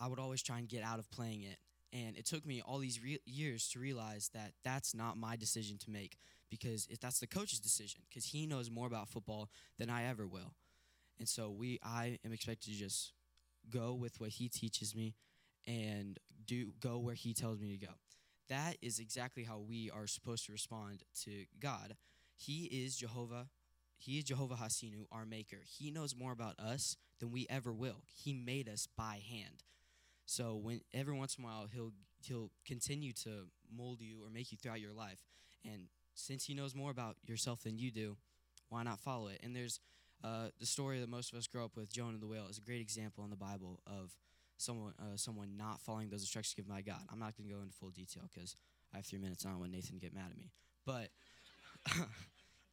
I 0.00 0.08
would 0.08 0.18
always 0.18 0.42
try 0.42 0.58
and 0.58 0.68
get 0.68 0.82
out 0.82 0.98
of 0.98 1.10
playing 1.10 1.42
it. 1.42 1.58
And 1.92 2.16
it 2.16 2.24
took 2.24 2.46
me 2.46 2.62
all 2.64 2.78
these 2.78 3.02
re- 3.02 3.20
years 3.26 3.68
to 3.70 3.78
realize 3.78 4.30
that 4.34 4.52
that's 4.64 4.94
not 4.94 5.18
my 5.18 5.36
decision 5.36 5.76
to 5.78 5.90
make 5.90 6.16
because 6.50 6.86
if 6.90 7.00
that's 7.00 7.20
the 7.20 7.26
coach's 7.26 7.60
decision 7.60 8.00
because 8.08 8.26
he 8.26 8.46
knows 8.46 8.70
more 8.70 8.86
about 8.86 9.08
football 9.08 9.50
than 9.78 9.90
I 9.90 10.04
ever 10.04 10.26
will. 10.26 10.54
And 11.18 11.28
so 11.28 11.50
we 11.50 11.78
I 11.82 12.18
am 12.24 12.32
expected 12.32 12.72
to 12.72 12.78
just 12.78 13.12
go 13.70 13.94
with 13.94 14.20
what 14.20 14.30
he 14.30 14.48
teaches 14.48 14.94
me 14.94 15.14
and 15.66 16.18
do 16.46 16.72
go 16.80 16.98
where 16.98 17.14
he 17.14 17.34
tells 17.34 17.60
me 17.60 17.76
to 17.76 17.86
go. 17.86 17.92
That 18.48 18.76
is 18.82 18.98
exactly 18.98 19.44
how 19.44 19.58
we 19.58 19.90
are 19.90 20.06
supposed 20.06 20.46
to 20.46 20.52
respond 20.52 21.04
to 21.22 21.44
God. 21.60 21.96
He 22.36 22.64
is 22.64 22.96
Jehovah 22.96 23.48
he 24.02 24.18
is 24.18 24.24
Jehovah 24.24 24.56
Hasinu, 24.56 25.06
our 25.12 25.24
maker. 25.24 25.58
He 25.64 25.92
knows 25.92 26.16
more 26.16 26.32
about 26.32 26.58
us 26.58 26.96
than 27.20 27.30
we 27.30 27.46
ever 27.48 27.72
will. 27.72 28.02
He 28.12 28.32
made 28.32 28.68
us 28.68 28.88
by 28.96 29.22
hand. 29.30 29.62
So 30.26 30.56
when 30.56 30.80
every 30.92 31.14
once 31.14 31.36
in 31.36 31.44
a 31.44 31.46
while 31.46 31.68
he'll 31.72 31.92
he'll 32.26 32.50
continue 32.66 33.12
to 33.12 33.46
mold 33.72 34.00
you 34.00 34.24
or 34.24 34.28
make 34.28 34.50
you 34.50 34.58
throughout 34.58 34.80
your 34.80 34.92
life. 34.92 35.22
And 35.64 35.86
since 36.14 36.46
he 36.46 36.54
knows 36.54 36.74
more 36.74 36.90
about 36.90 37.16
yourself 37.24 37.62
than 37.62 37.78
you 37.78 37.92
do, 37.92 38.16
why 38.70 38.82
not 38.82 38.98
follow 38.98 39.28
it? 39.28 39.40
And 39.42 39.54
there's 39.54 39.78
uh, 40.24 40.48
the 40.58 40.66
story 40.66 40.98
that 40.98 41.08
most 41.08 41.32
of 41.32 41.38
us 41.38 41.46
grow 41.46 41.64
up 41.64 41.76
with, 41.76 41.92
Jonah 41.92 42.14
and 42.14 42.22
the 42.22 42.26
whale, 42.26 42.46
is 42.50 42.58
a 42.58 42.62
great 42.62 42.80
example 42.80 43.22
in 43.22 43.30
the 43.30 43.36
Bible 43.36 43.80
of 43.86 44.16
someone 44.62 44.94
uh, 44.98 45.16
someone 45.16 45.56
not 45.56 45.80
following 45.80 46.08
those 46.08 46.20
instructions 46.20 46.54
given 46.54 46.72
by 46.72 46.80
God. 46.82 47.00
I'm 47.10 47.18
not 47.18 47.36
going 47.36 47.48
to 47.48 47.54
go 47.54 47.60
into 47.60 47.74
full 47.74 47.90
detail 47.90 48.24
because 48.32 48.56
I 48.92 48.98
have 48.98 49.06
three 49.06 49.18
minutes. 49.18 49.44
Don't 49.44 49.58
want 49.58 49.72
Nathan 49.72 49.98
get 49.98 50.14
mad 50.14 50.30
at 50.30 50.38
me. 50.38 50.50
But 50.86 51.08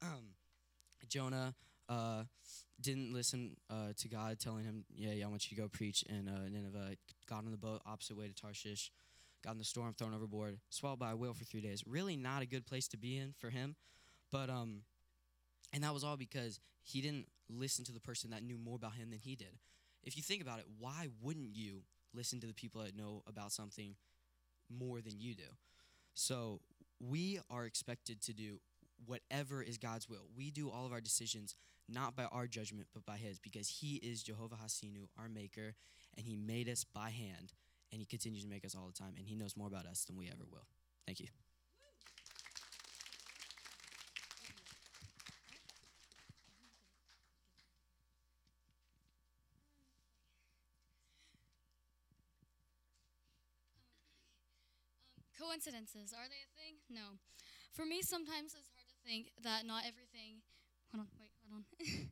um, 0.02 0.36
Jonah 1.08 1.56
uh, 1.88 2.24
didn't 2.80 3.14
listen 3.14 3.58
uh, 3.70 3.94
to 3.98 4.08
God 4.08 4.40
telling 4.40 4.64
him, 4.64 4.86
"Yeah, 4.96 5.12
yeah, 5.12 5.26
I 5.26 5.30
want 5.30 5.50
you 5.50 5.56
to 5.56 5.62
go 5.62 5.68
preach." 5.68 6.04
And 6.10 6.30
uh, 6.30 6.48
Nineveh 6.50 6.96
got 7.28 7.40
on 7.40 7.52
the 7.52 7.58
boat 7.58 7.82
opposite 7.86 8.18
way 8.18 8.28
to 8.28 8.34
Tarshish, 8.34 8.92
got 9.44 9.54
in 9.54 9.58
the 9.58 9.64
storm, 9.64 9.94
thrown 9.94 10.14
overboard, 10.14 10.60
swallowed 10.70 11.00
by 11.00 11.12
a 11.12 11.16
whale 11.16 11.34
for 11.34 11.44
three 11.44 11.62
days. 11.62 11.84
Really, 11.88 12.16
not 12.16 12.42
a 12.42 12.46
good 12.46 12.66
place 12.66 12.88
to 12.90 12.98
be 12.98 13.18
in 13.18 13.34
for 13.38 13.50
him. 13.50 13.76
But 14.32 14.50
um, 14.50 14.82
and 15.74 15.84
that 15.84 15.94
was 15.94 16.04
all 16.04 16.18
because 16.18 16.60
he 16.84 17.02
didn't 17.02 17.28
listen 17.50 17.86
to 17.86 17.92
the 17.92 18.00
person 18.00 18.30
that 18.32 18.44
knew 18.44 18.58
more 18.58 18.76
about 18.76 18.94
him 18.94 19.10
than 19.10 19.20
he 19.20 19.36
did. 19.36 19.58
If 20.04 20.18
you 20.18 20.24
think 20.24 20.42
about 20.42 20.60
it, 20.60 20.66
why 20.78 21.08
wouldn't 21.22 21.56
you 21.56 21.84
listen 22.14 22.40
to 22.42 22.48
the 22.48 22.54
people 22.54 22.82
that 22.82 22.96
know 22.96 23.24
about 23.28 23.52
something 23.52 23.96
more 24.70 25.02
than 25.02 25.20
you 25.20 25.36
do? 25.36 25.44
So 26.14 26.62
we 27.00 27.40
are 27.50 27.66
expected 27.66 28.22
to 28.24 28.34
do 28.34 28.60
whatever 29.06 29.62
is 29.62 29.78
God's 29.78 30.10
will. 30.10 30.28
We 30.36 30.52
do 30.52 30.70
all 30.70 30.86
of 30.86 30.92
our 30.92 31.02
decisions 31.02 31.56
not 31.88 32.16
by 32.16 32.26
our 32.26 32.48
judgment, 32.48 32.88
but 32.94 33.06
by 33.06 33.18
His, 33.18 33.40
because 33.40 33.68
He 33.68 33.96
is 33.96 34.22
Jehovah 34.22 34.58
Hasinu, 34.64 35.08
our 35.18 35.30
Maker, 35.30 35.76
and 36.18 36.26
He 36.26 36.36
made 36.36 36.70
us 36.70 36.84
by 36.84 37.10
hand, 37.10 37.54
and 37.92 38.00
He 38.00 38.06
continues 38.06 38.44
to 38.44 38.50
make 38.50 38.66
us 38.66 38.76
all 38.76 38.88
the 38.88 38.94
time, 38.94 39.14
and 39.18 39.26
He 39.28 39.36
knows 39.36 39.58
more 39.58 39.68
about 39.68 39.86
us 39.86 40.06
than 40.06 40.18
we 40.18 40.28
ever 40.28 40.44
will. 40.50 40.68
Thank 41.06 41.20
you. 41.20 41.28
Coincidences, 55.60 56.14
are 56.14 56.30
they 56.30 56.40
a 56.40 56.48
thing? 56.56 56.76
No. 56.90 57.18
For 57.74 57.86
me, 57.86 58.02
sometimes 58.02 58.56
it's 58.58 58.70
hard 58.74 58.88
to 58.88 58.96
think 59.06 59.32
that 59.44 59.66
not 59.66 59.84
everything. 59.86 60.40
Hold 60.94 61.02
on, 61.02 61.08
wait, 61.20 61.32
hold 61.52 61.60
on. 61.60 61.66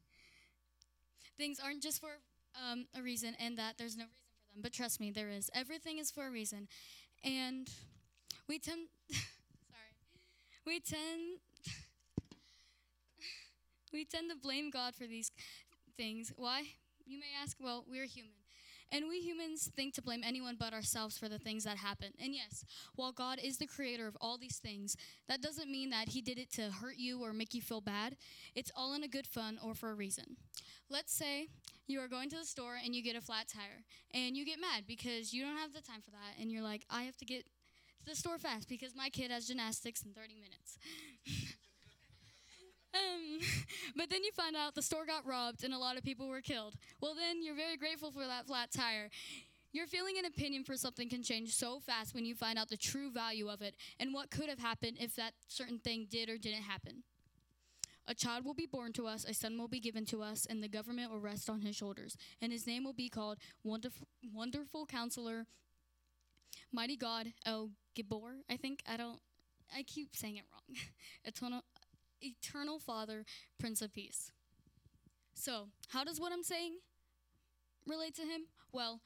Things 1.38 1.58
aren't 1.64 1.82
just 1.82 2.02
for 2.02 2.20
um, 2.60 2.88
a 2.94 3.02
reason 3.02 3.38
and 3.40 3.58
that 3.58 3.78
there's 3.78 3.96
no 3.96 4.04
reason 4.04 4.28
for 4.36 4.54
them. 4.54 4.62
But 4.64 4.74
trust 4.74 5.00
me, 5.00 5.12
there 5.12 5.30
is. 5.30 5.50
Everything 5.54 5.98
is 5.98 6.12
for 6.12 6.28
a 6.28 6.30
reason. 6.30 6.68
And 7.24 7.70
we 8.50 8.60
tend. 8.60 8.90
sorry. 9.12 9.96
We 10.66 10.82
tend. 10.82 11.40
we 13.94 14.04
tend 14.04 14.30
to 14.30 14.36
blame 14.36 14.72
God 14.72 14.94
for 14.94 15.08
these 15.08 15.32
things. 15.96 16.34
Why? 16.36 16.64
You 17.06 17.18
may 17.18 17.32
ask, 17.42 17.56
well, 17.62 17.86
we're 17.88 18.08
human. 18.08 18.34
And 18.92 19.06
we 19.10 19.20
humans 19.20 19.70
think 19.76 19.94
to 19.96 20.02
blame 20.02 20.22
anyone 20.24 20.56
but 20.58 20.74
ourselves 20.74 21.18
for 21.18 21.28
the 21.28 21.40
things 21.40 21.66
that 21.66 21.78
happen. 21.78 22.14
And 22.24 22.34
yes, 22.34 22.64
while 22.96 23.12
God 23.12 23.40
is 23.44 23.58
the 23.58 23.68
creator 23.68 24.08
of 24.08 24.18
all 24.22 24.38
these 24.38 24.58
things, 24.58 24.96
that 25.28 25.42
doesn't 25.42 25.70
mean 25.70 25.90
that 25.90 26.10
He 26.10 26.22
did 26.22 26.38
it 26.38 26.52
to 26.54 26.72
hurt 26.72 26.98
you 26.98 27.22
or 27.22 27.34
make 27.34 27.54
you 27.54 27.62
feel 27.62 27.82
bad. 27.82 28.16
It's 28.56 28.72
all 28.76 28.94
in 28.94 29.04
a 29.04 29.08
good 29.08 29.28
fun 29.28 29.60
or 29.62 29.74
for 29.74 29.92
a 29.92 29.96
reason. 29.96 30.38
Let's 30.90 31.14
say 31.14 31.48
you 31.86 32.00
are 32.00 32.08
going 32.08 32.30
to 32.30 32.38
the 32.38 32.46
store 32.46 32.78
and 32.84 32.96
you 32.96 33.04
get 33.04 33.16
a 33.16 33.22
flat 33.22 33.48
tire, 33.54 33.84
and 34.14 34.38
you 34.38 34.46
get 34.46 34.60
mad 34.60 34.84
because 34.88 35.34
you 35.34 35.44
don't 35.44 35.58
have 35.58 35.74
the 35.74 35.82
time 35.82 36.02
for 36.02 36.12
that, 36.12 36.40
and 36.40 36.50
you're 36.50 36.64
like, 36.64 36.86
I 36.90 37.04
have 37.04 37.18
to 37.18 37.26
get 37.26 37.46
to 37.46 38.06
the 38.06 38.16
store 38.16 38.38
fast 38.38 38.70
because 38.70 38.96
my 38.96 39.10
kid 39.10 39.32
has 39.32 39.48
gymnastics 39.48 40.02
in 40.04 40.14
30 40.14 40.36
minutes. 40.36 41.58
Um, 42.94 43.40
but 43.96 44.10
then 44.10 44.24
you 44.24 44.32
find 44.32 44.56
out 44.56 44.76
the 44.76 44.82
store 44.82 45.06
got 45.06 45.26
robbed 45.26 45.64
and 45.64 45.74
a 45.74 45.78
lot 45.78 45.98
of 45.98 46.04
people 46.04 46.28
were 46.28 46.42
killed. 46.42 46.76
Well, 47.02 47.16
then 47.16 47.44
you're 47.44 47.56
very 47.56 47.78
grateful 47.78 48.12
for 48.12 48.26
that 48.26 48.48
flat 48.48 48.72
tire. 48.72 49.10
Your 49.74 49.86
feeling 49.86 50.16
and 50.18 50.26
opinion 50.26 50.64
for 50.64 50.76
something 50.76 51.10
can 51.10 51.22
change 51.22 51.54
so 51.54 51.80
fast 51.80 52.16
when 52.16 52.26
you 52.26 52.34
find 52.34 52.58
out 52.58 52.70
the 52.70 52.78
true 52.78 53.12
value 53.12 53.50
of 53.50 53.62
it 53.62 53.76
and 54.00 54.14
what 54.14 54.32
could 54.32 54.50
have 54.50 54.60
happened 54.60 54.98
if 55.00 55.16
that 55.16 55.34
certain 55.48 55.80
thing 55.80 56.08
did 56.10 56.30
or 56.30 56.38
didn't 56.38 56.64
happen. 56.64 57.04
A 58.08 58.16
child 58.16 58.46
will 58.46 58.54
be 58.54 58.66
born 58.66 58.94
to 58.94 59.06
us, 59.06 59.26
a 59.26 59.34
son 59.34 59.58
will 59.58 59.68
be 59.68 59.82
given 59.82 60.06
to 60.06 60.24
us, 60.24 60.48
and 60.50 60.64
the 60.64 60.70
government 60.70 61.12
will 61.12 61.20
rest 61.20 61.50
on 61.50 61.62
his 61.62 61.76
shoulders. 61.76 62.16
And 62.42 62.54
his 62.54 62.66
name 62.66 62.86
will 62.86 62.94
be 62.94 63.10
called 63.10 63.38
Wonderful, 63.64 64.08
Wonderful 64.34 64.86
Counselor, 64.86 65.46
Mighty 66.72 66.96
God, 66.96 67.34
El 67.46 67.72
Gibor, 67.96 68.38
I 68.50 68.56
think. 68.56 68.82
I 68.88 68.96
don't, 68.96 69.20
I 69.76 69.84
keep 69.84 70.16
saying 70.16 70.38
it 70.38 70.46
wrong. 70.52 70.78
Eternal, 71.26 71.64
eternal 72.22 72.80
Father, 72.80 73.26
Prince 73.60 73.82
of 73.82 73.94
Peace. 73.94 74.32
So, 75.34 75.68
how 75.90 76.04
does 76.04 76.20
what 76.20 76.32
I'm 76.32 76.44
saying 76.44 76.78
relate 77.86 78.16
to 78.16 78.24
him? 78.24 78.48
Well, 78.72 79.02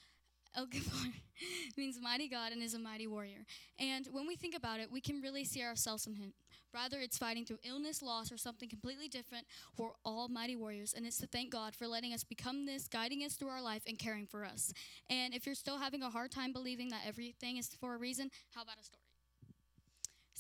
El 0.56 0.66
Gabor 0.66 1.14
means 1.78 2.00
mighty 2.02 2.28
God 2.28 2.52
and 2.52 2.62
is 2.62 2.74
a 2.74 2.80
mighty 2.80 3.08
warrior. 3.08 3.46
And 3.80 4.08
when 4.12 4.28
we 4.28 4.36
think 4.36 4.56
about 4.56 4.80
it, 4.80 4.92
we 4.92 5.02
can 5.02 5.22
really 5.22 5.46
see 5.46 5.64
ourselves 5.64 6.08
in 6.08 6.16
him. 6.16 6.34
Rather, 6.74 7.00
it's 7.00 7.18
fighting 7.18 7.46
through 7.46 7.60
illness, 7.64 8.02
loss, 8.02 8.32
or 8.32 8.38
something 8.38 8.70
completely 8.70 9.10
different. 9.10 9.46
We're 9.78 9.90
all 10.06 10.30
mighty 10.30 10.56
warriors, 10.56 10.94
and 10.94 11.06
it's 11.06 11.18
to 11.18 11.28
thank 11.28 11.52
God 11.52 11.76
for 11.76 11.86
letting 11.86 12.14
us 12.14 12.24
become 12.24 12.66
this, 12.66 12.88
guiding 12.88 13.24
us 13.24 13.34
through 13.34 13.50
our 13.50 13.62
life, 13.62 13.84
and 13.88 14.00
caring 14.00 14.26
for 14.26 14.46
us. 14.46 14.74
And 15.10 15.34
if 15.34 15.46
you're 15.46 15.56
still 15.56 15.78
having 15.78 16.02
a 16.02 16.10
hard 16.10 16.32
time 16.32 16.54
believing 16.54 16.90
that 16.90 17.02
everything 17.06 17.58
is 17.58 17.68
for 17.68 17.94
a 17.94 17.98
reason, 17.98 18.32
how 18.56 18.62
about 18.62 18.80
a 18.80 18.84
story? 18.84 19.11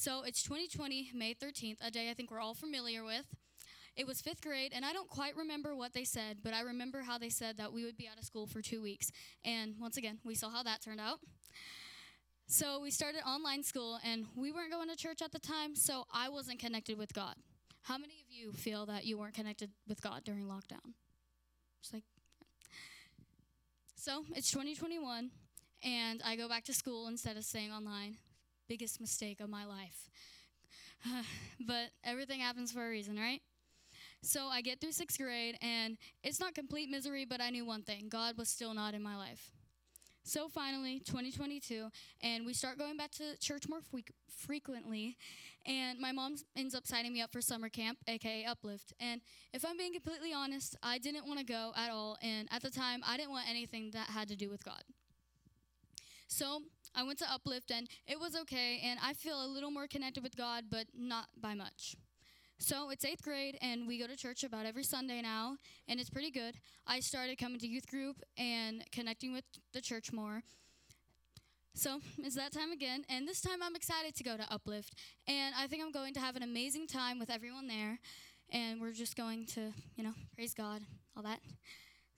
So 0.01 0.23
it's 0.25 0.41
2020, 0.41 1.11
May 1.13 1.35
13th, 1.35 1.77
a 1.79 1.91
day 1.91 2.09
I 2.09 2.15
think 2.15 2.31
we're 2.31 2.39
all 2.39 2.55
familiar 2.55 3.03
with. 3.03 3.23
It 3.95 4.07
was 4.07 4.19
fifth 4.19 4.41
grade, 4.41 4.71
and 4.73 4.83
I 4.83 4.93
don't 4.93 5.07
quite 5.07 5.37
remember 5.37 5.75
what 5.75 5.93
they 5.93 6.05
said, 6.05 6.37
but 6.43 6.55
I 6.55 6.61
remember 6.61 7.03
how 7.03 7.19
they 7.19 7.29
said 7.29 7.57
that 7.57 7.71
we 7.71 7.85
would 7.85 7.97
be 7.97 8.07
out 8.07 8.17
of 8.17 8.23
school 8.23 8.47
for 8.47 8.63
two 8.63 8.81
weeks. 8.81 9.11
And 9.45 9.75
once 9.79 9.97
again, 9.97 10.17
we 10.23 10.33
saw 10.33 10.49
how 10.49 10.63
that 10.63 10.81
turned 10.81 10.99
out. 10.99 11.19
So 12.47 12.79
we 12.81 12.89
started 12.89 13.21
online 13.27 13.61
school, 13.61 13.99
and 14.03 14.25
we 14.35 14.51
weren't 14.51 14.71
going 14.71 14.89
to 14.89 14.95
church 14.95 15.21
at 15.21 15.33
the 15.33 15.39
time, 15.39 15.75
so 15.75 16.05
I 16.11 16.29
wasn't 16.29 16.57
connected 16.57 16.97
with 16.97 17.13
God. 17.13 17.35
How 17.83 17.99
many 17.99 18.15
of 18.27 18.35
you 18.35 18.53
feel 18.53 18.87
that 18.87 19.05
you 19.05 19.19
weren't 19.19 19.35
connected 19.35 19.69
with 19.87 20.01
God 20.01 20.23
during 20.23 20.45
lockdown? 20.45 20.95
It's 21.79 21.93
like, 21.93 22.05
so 23.95 24.25
it's 24.33 24.49
2021, 24.49 25.29
and 25.83 26.23
I 26.25 26.35
go 26.37 26.49
back 26.49 26.63
to 26.63 26.73
school 26.73 27.07
instead 27.07 27.37
of 27.37 27.43
staying 27.43 27.71
online 27.71 28.15
biggest 28.71 29.01
mistake 29.01 29.41
of 29.41 29.49
my 29.49 29.65
life. 29.65 30.09
but 31.67 31.89
everything 32.05 32.39
happens 32.39 32.71
for 32.71 32.87
a 32.87 32.89
reason, 32.89 33.17
right? 33.17 33.41
So 34.21 34.47
I 34.47 34.61
get 34.61 34.79
through 34.79 34.93
sixth 34.93 35.19
grade, 35.19 35.57
and 35.61 35.97
it's 36.23 36.39
not 36.39 36.55
complete 36.55 36.89
misery, 36.89 37.25
but 37.25 37.41
I 37.41 37.49
knew 37.49 37.65
one 37.65 37.81
thing 37.81 38.07
God 38.07 38.37
was 38.37 38.47
still 38.47 38.73
not 38.73 38.93
in 38.93 39.03
my 39.03 39.17
life. 39.17 39.51
So 40.23 40.47
finally, 40.47 40.99
2022, 40.99 41.89
and 42.21 42.45
we 42.45 42.53
start 42.53 42.77
going 42.77 42.95
back 42.95 43.11
to 43.15 43.37
church 43.39 43.67
more 43.67 43.79
freq- 43.79 44.15
frequently. 44.29 45.17
And 45.65 45.99
my 45.99 46.13
mom 46.13 46.35
ends 46.55 46.73
up 46.73 46.87
signing 46.87 47.11
me 47.11 47.21
up 47.21 47.33
for 47.33 47.41
summer 47.41 47.67
camp, 47.67 47.97
aka 48.07 48.45
Uplift. 48.45 48.93
And 49.01 49.19
if 49.51 49.65
I'm 49.65 49.75
being 49.75 49.91
completely 49.91 50.31
honest, 50.31 50.77
I 50.81 50.97
didn't 50.97 51.27
want 51.27 51.39
to 51.39 51.45
go 51.45 51.73
at 51.75 51.91
all. 51.91 52.17
And 52.21 52.47
at 52.51 52.61
the 52.61 52.69
time, 52.69 53.01
I 53.05 53.17
didn't 53.17 53.31
want 53.31 53.49
anything 53.49 53.91
that 53.91 54.07
had 54.07 54.29
to 54.29 54.37
do 54.37 54.49
with 54.49 54.63
God. 54.63 54.83
So 56.31 56.61
I 56.95 57.03
went 57.03 57.19
to 57.19 57.31
Uplift, 57.31 57.71
and 57.71 57.87
it 58.07 58.19
was 58.19 58.35
okay. 58.35 58.81
And 58.83 58.99
I 59.03 59.13
feel 59.13 59.43
a 59.43 59.47
little 59.47 59.71
more 59.71 59.87
connected 59.87 60.23
with 60.23 60.35
God, 60.35 60.65
but 60.69 60.87
not 60.97 61.27
by 61.39 61.53
much. 61.53 61.95
So 62.59 62.91
it's 62.91 63.03
eighth 63.03 63.23
grade, 63.23 63.57
and 63.59 63.87
we 63.87 63.97
go 63.97 64.05
to 64.05 64.15
church 64.15 64.43
about 64.43 64.67
every 64.67 64.83
Sunday 64.83 65.19
now, 65.21 65.57
and 65.87 65.99
it's 65.99 66.11
pretty 66.11 66.29
good. 66.29 66.55
I 66.85 66.99
started 66.99 67.39
coming 67.39 67.59
to 67.59 67.67
youth 67.67 67.87
group 67.87 68.17
and 68.37 68.83
connecting 68.91 69.33
with 69.33 69.45
the 69.73 69.81
church 69.81 70.13
more. 70.13 70.43
So 71.73 72.01
it's 72.19 72.35
that 72.35 72.51
time 72.51 72.71
again, 72.71 73.03
and 73.09 73.27
this 73.27 73.41
time 73.41 73.63
I'm 73.63 73.75
excited 73.75 74.13
to 74.13 74.23
go 74.23 74.37
to 74.37 74.53
Uplift, 74.53 74.93
and 75.27 75.55
I 75.57 75.65
think 75.65 75.81
I'm 75.81 75.91
going 75.91 76.13
to 76.13 76.19
have 76.19 76.35
an 76.35 76.43
amazing 76.43 76.85
time 76.85 77.17
with 77.17 77.31
everyone 77.31 77.67
there, 77.67 77.97
and 78.51 78.79
we're 78.79 78.91
just 78.91 79.15
going 79.15 79.47
to, 79.55 79.73
you 79.95 80.03
know, 80.03 80.13
praise 80.35 80.53
God, 80.53 80.81
all 81.17 81.23
that. 81.23 81.39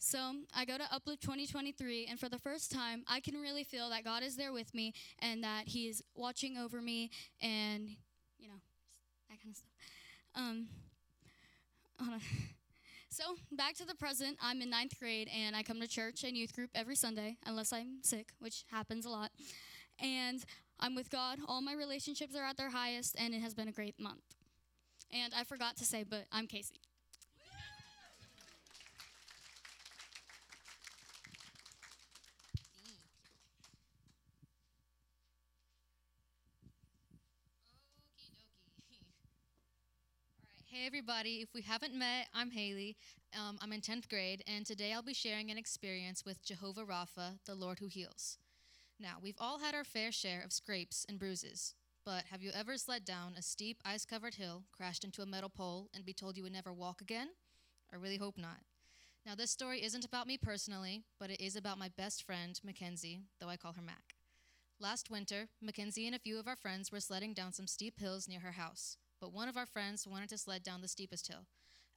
So 0.03 0.33
I 0.53 0.65
go 0.65 0.77
to 0.77 0.83
Uplift 0.93 1.21
2023, 1.21 2.07
and 2.09 2.19
for 2.19 2.27
the 2.27 2.37
first 2.37 2.73
time, 2.73 3.05
I 3.07 3.21
can 3.21 3.35
really 3.35 3.63
feel 3.63 3.89
that 3.89 4.03
God 4.03 4.21
is 4.21 4.35
there 4.35 4.51
with 4.51 4.73
me, 4.73 4.93
and 5.19 5.41
that 5.45 5.69
He 5.69 5.87
is 5.87 6.03
watching 6.13 6.57
over 6.57 6.81
me, 6.81 7.09
and 7.41 7.87
you 8.37 8.49
know, 8.49 8.59
that 9.29 9.41
kind 9.41 9.51
of 9.51 9.55
stuff. 9.55 9.71
Um. 10.35 10.67
So 13.09 13.35
back 13.51 13.75
to 13.75 13.85
the 13.85 13.93
present. 13.93 14.39
I'm 14.41 14.59
in 14.63 14.71
ninth 14.71 14.99
grade, 14.99 15.29
and 15.31 15.55
I 15.55 15.61
come 15.61 15.79
to 15.79 15.87
church 15.87 16.23
and 16.23 16.35
youth 16.35 16.51
group 16.51 16.71
every 16.73 16.95
Sunday, 16.95 17.37
unless 17.45 17.71
I'm 17.71 18.01
sick, 18.01 18.29
which 18.39 18.65
happens 18.71 19.05
a 19.05 19.09
lot. 19.09 19.29
And 19.99 20.43
I'm 20.79 20.95
with 20.95 21.11
God. 21.11 21.37
All 21.47 21.61
my 21.61 21.75
relationships 21.75 22.35
are 22.35 22.43
at 22.43 22.57
their 22.57 22.71
highest, 22.71 23.15
and 23.19 23.35
it 23.35 23.41
has 23.41 23.53
been 23.53 23.67
a 23.67 23.71
great 23.71 23.99
month. 23.99 24.23
And 25.11 25.31
I 25.31 25.43
forgot 25.43 25.77
to 25.77 25.85
say, 25.85 26.03
but 26.03 26.25
I'm 26.31 26.47
Casey. 26.47 26.81
Hey 40.73 40.87
everybody, 40.87 41.41
if 41.43 41.53
we 41.53 41.61
haven't 41.61 41.93
met, 41.93 42.29
I'm 42.33 42.49
Haley. 42.49 42.97
Um, 43.39 43.59
I'm 43.61 43.71
in 43.73 43.81
10th 43.81 44.09
grade, 44.09 44.43
and 44.47 44.65
today 44.65 44.91
I'll 44.91 45.03
be 45.03 45.13
sharing 45.13 45.51
an 45.51 45.57
experience 45.59 46.25
with 46.25 46.43
Jehovah 46.43 46.83
Rapha, 46.83 47.37
the 47.45 47.53
Lord 47.53 47.77
who 47.77 47.85
heals. 47.85 48.39
Now, 48.99 49.17
we've 49.21 49.37
all 49.39 49.59
had 49.59 49.75
our 49.75 49.83
fair 49.83 50.11
share 50.11 50.41
of 50.43 50.51
scrapes 50.51 51.05
and 51.07 51.19
bruises, 51.19 51.75
but 52.03 52.23
have 52.31 52.41
you 52.41 52.49
ever 52.55 52.75
sled 52.75 53.05
down 53.05 53.35
a 53.37 53.43
steep, 53.43 53.81
ice 53.85 54.03
covered 54.03 54.33
hill, 54.33 54.63
crashed 54.75 55.03
into 55.03 55.21
a 55.21 55.27
metal 55.27 55.47
pole, 55.47 55.89
and 55.93 56.03
be 56.03 56.11
told 56.11 56.37
you 56.37 56.41
would 56.41 56.51
never 56.51 56.73
walk 56.73 57.01
again? 57.01 57.29
I 57.93 57.97
really 57.97 58.17
hope 58.17 58.39
not. 58.39 58.61
Now, 59.27 59.35
this 59.35 59.51
story 59.51 59.83
isn't 59.83 60.05
about 60.05 60.25
me 60.25 60.39
personally, 60.39 61.03
but 61.19 61.29
it 61.29 61.39
is 61.39 61.55
about 61.55 61.77
my 61.77 61.89
best 61.89 62.23
friend, 62.23 62.59
Mackenzie, 62.63 63.21
though 63.39 63.49
I 63.49 63.57
call 63.57 63.73
her 63.73 63.81
Mac. 63.83 64.15
Last 64.79 65.11
winter, 65.11 65.49
Mackenzie 65.61 66.07
and 66.07 66.15
a 66.15 66.19
few 66.19 66.39
of 66.39 66.47
our 66.47 66.55
friends 66.55 66.91
were 66.91 66.99
sledding 66.99 67.35
down 67.35 67.53
some 67.53 67.67
steep 67.67 67.99
hills 67.99 68.27
near 68.27 68.39
her 68.39 68.53
house 68.53 68.97
but 69.23 69.31
one 69.31 69.47
of 69.47 69.55
our 69.55 69.65
friends 69.65 70.05
wanted 70.05 70.27
to 70.27 70.37
sled 70.37 70.63
down 70.63 70.81
the 70.81 70.87
steepest 70.89 71.29
hill. 71.29 71.45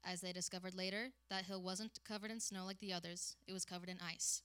As 0.04 0.20
they 0.20 0.32
discovered 0.32 0.76
later, 0.76 1.08
that 1.28 1.46
hill 1.46 1.60
wasn't 1.60 1.98
covered 2.06 2.30
in 2.30 2.38
snow 2.38 2.64
like 2.64 2.78
the 2.78 2.92
others, 2.92 3.34
it 3.48 3.52
was 3.52 3.64
covered 3.64 3.88
in 3.88 3.98
ice. 4.00 4.42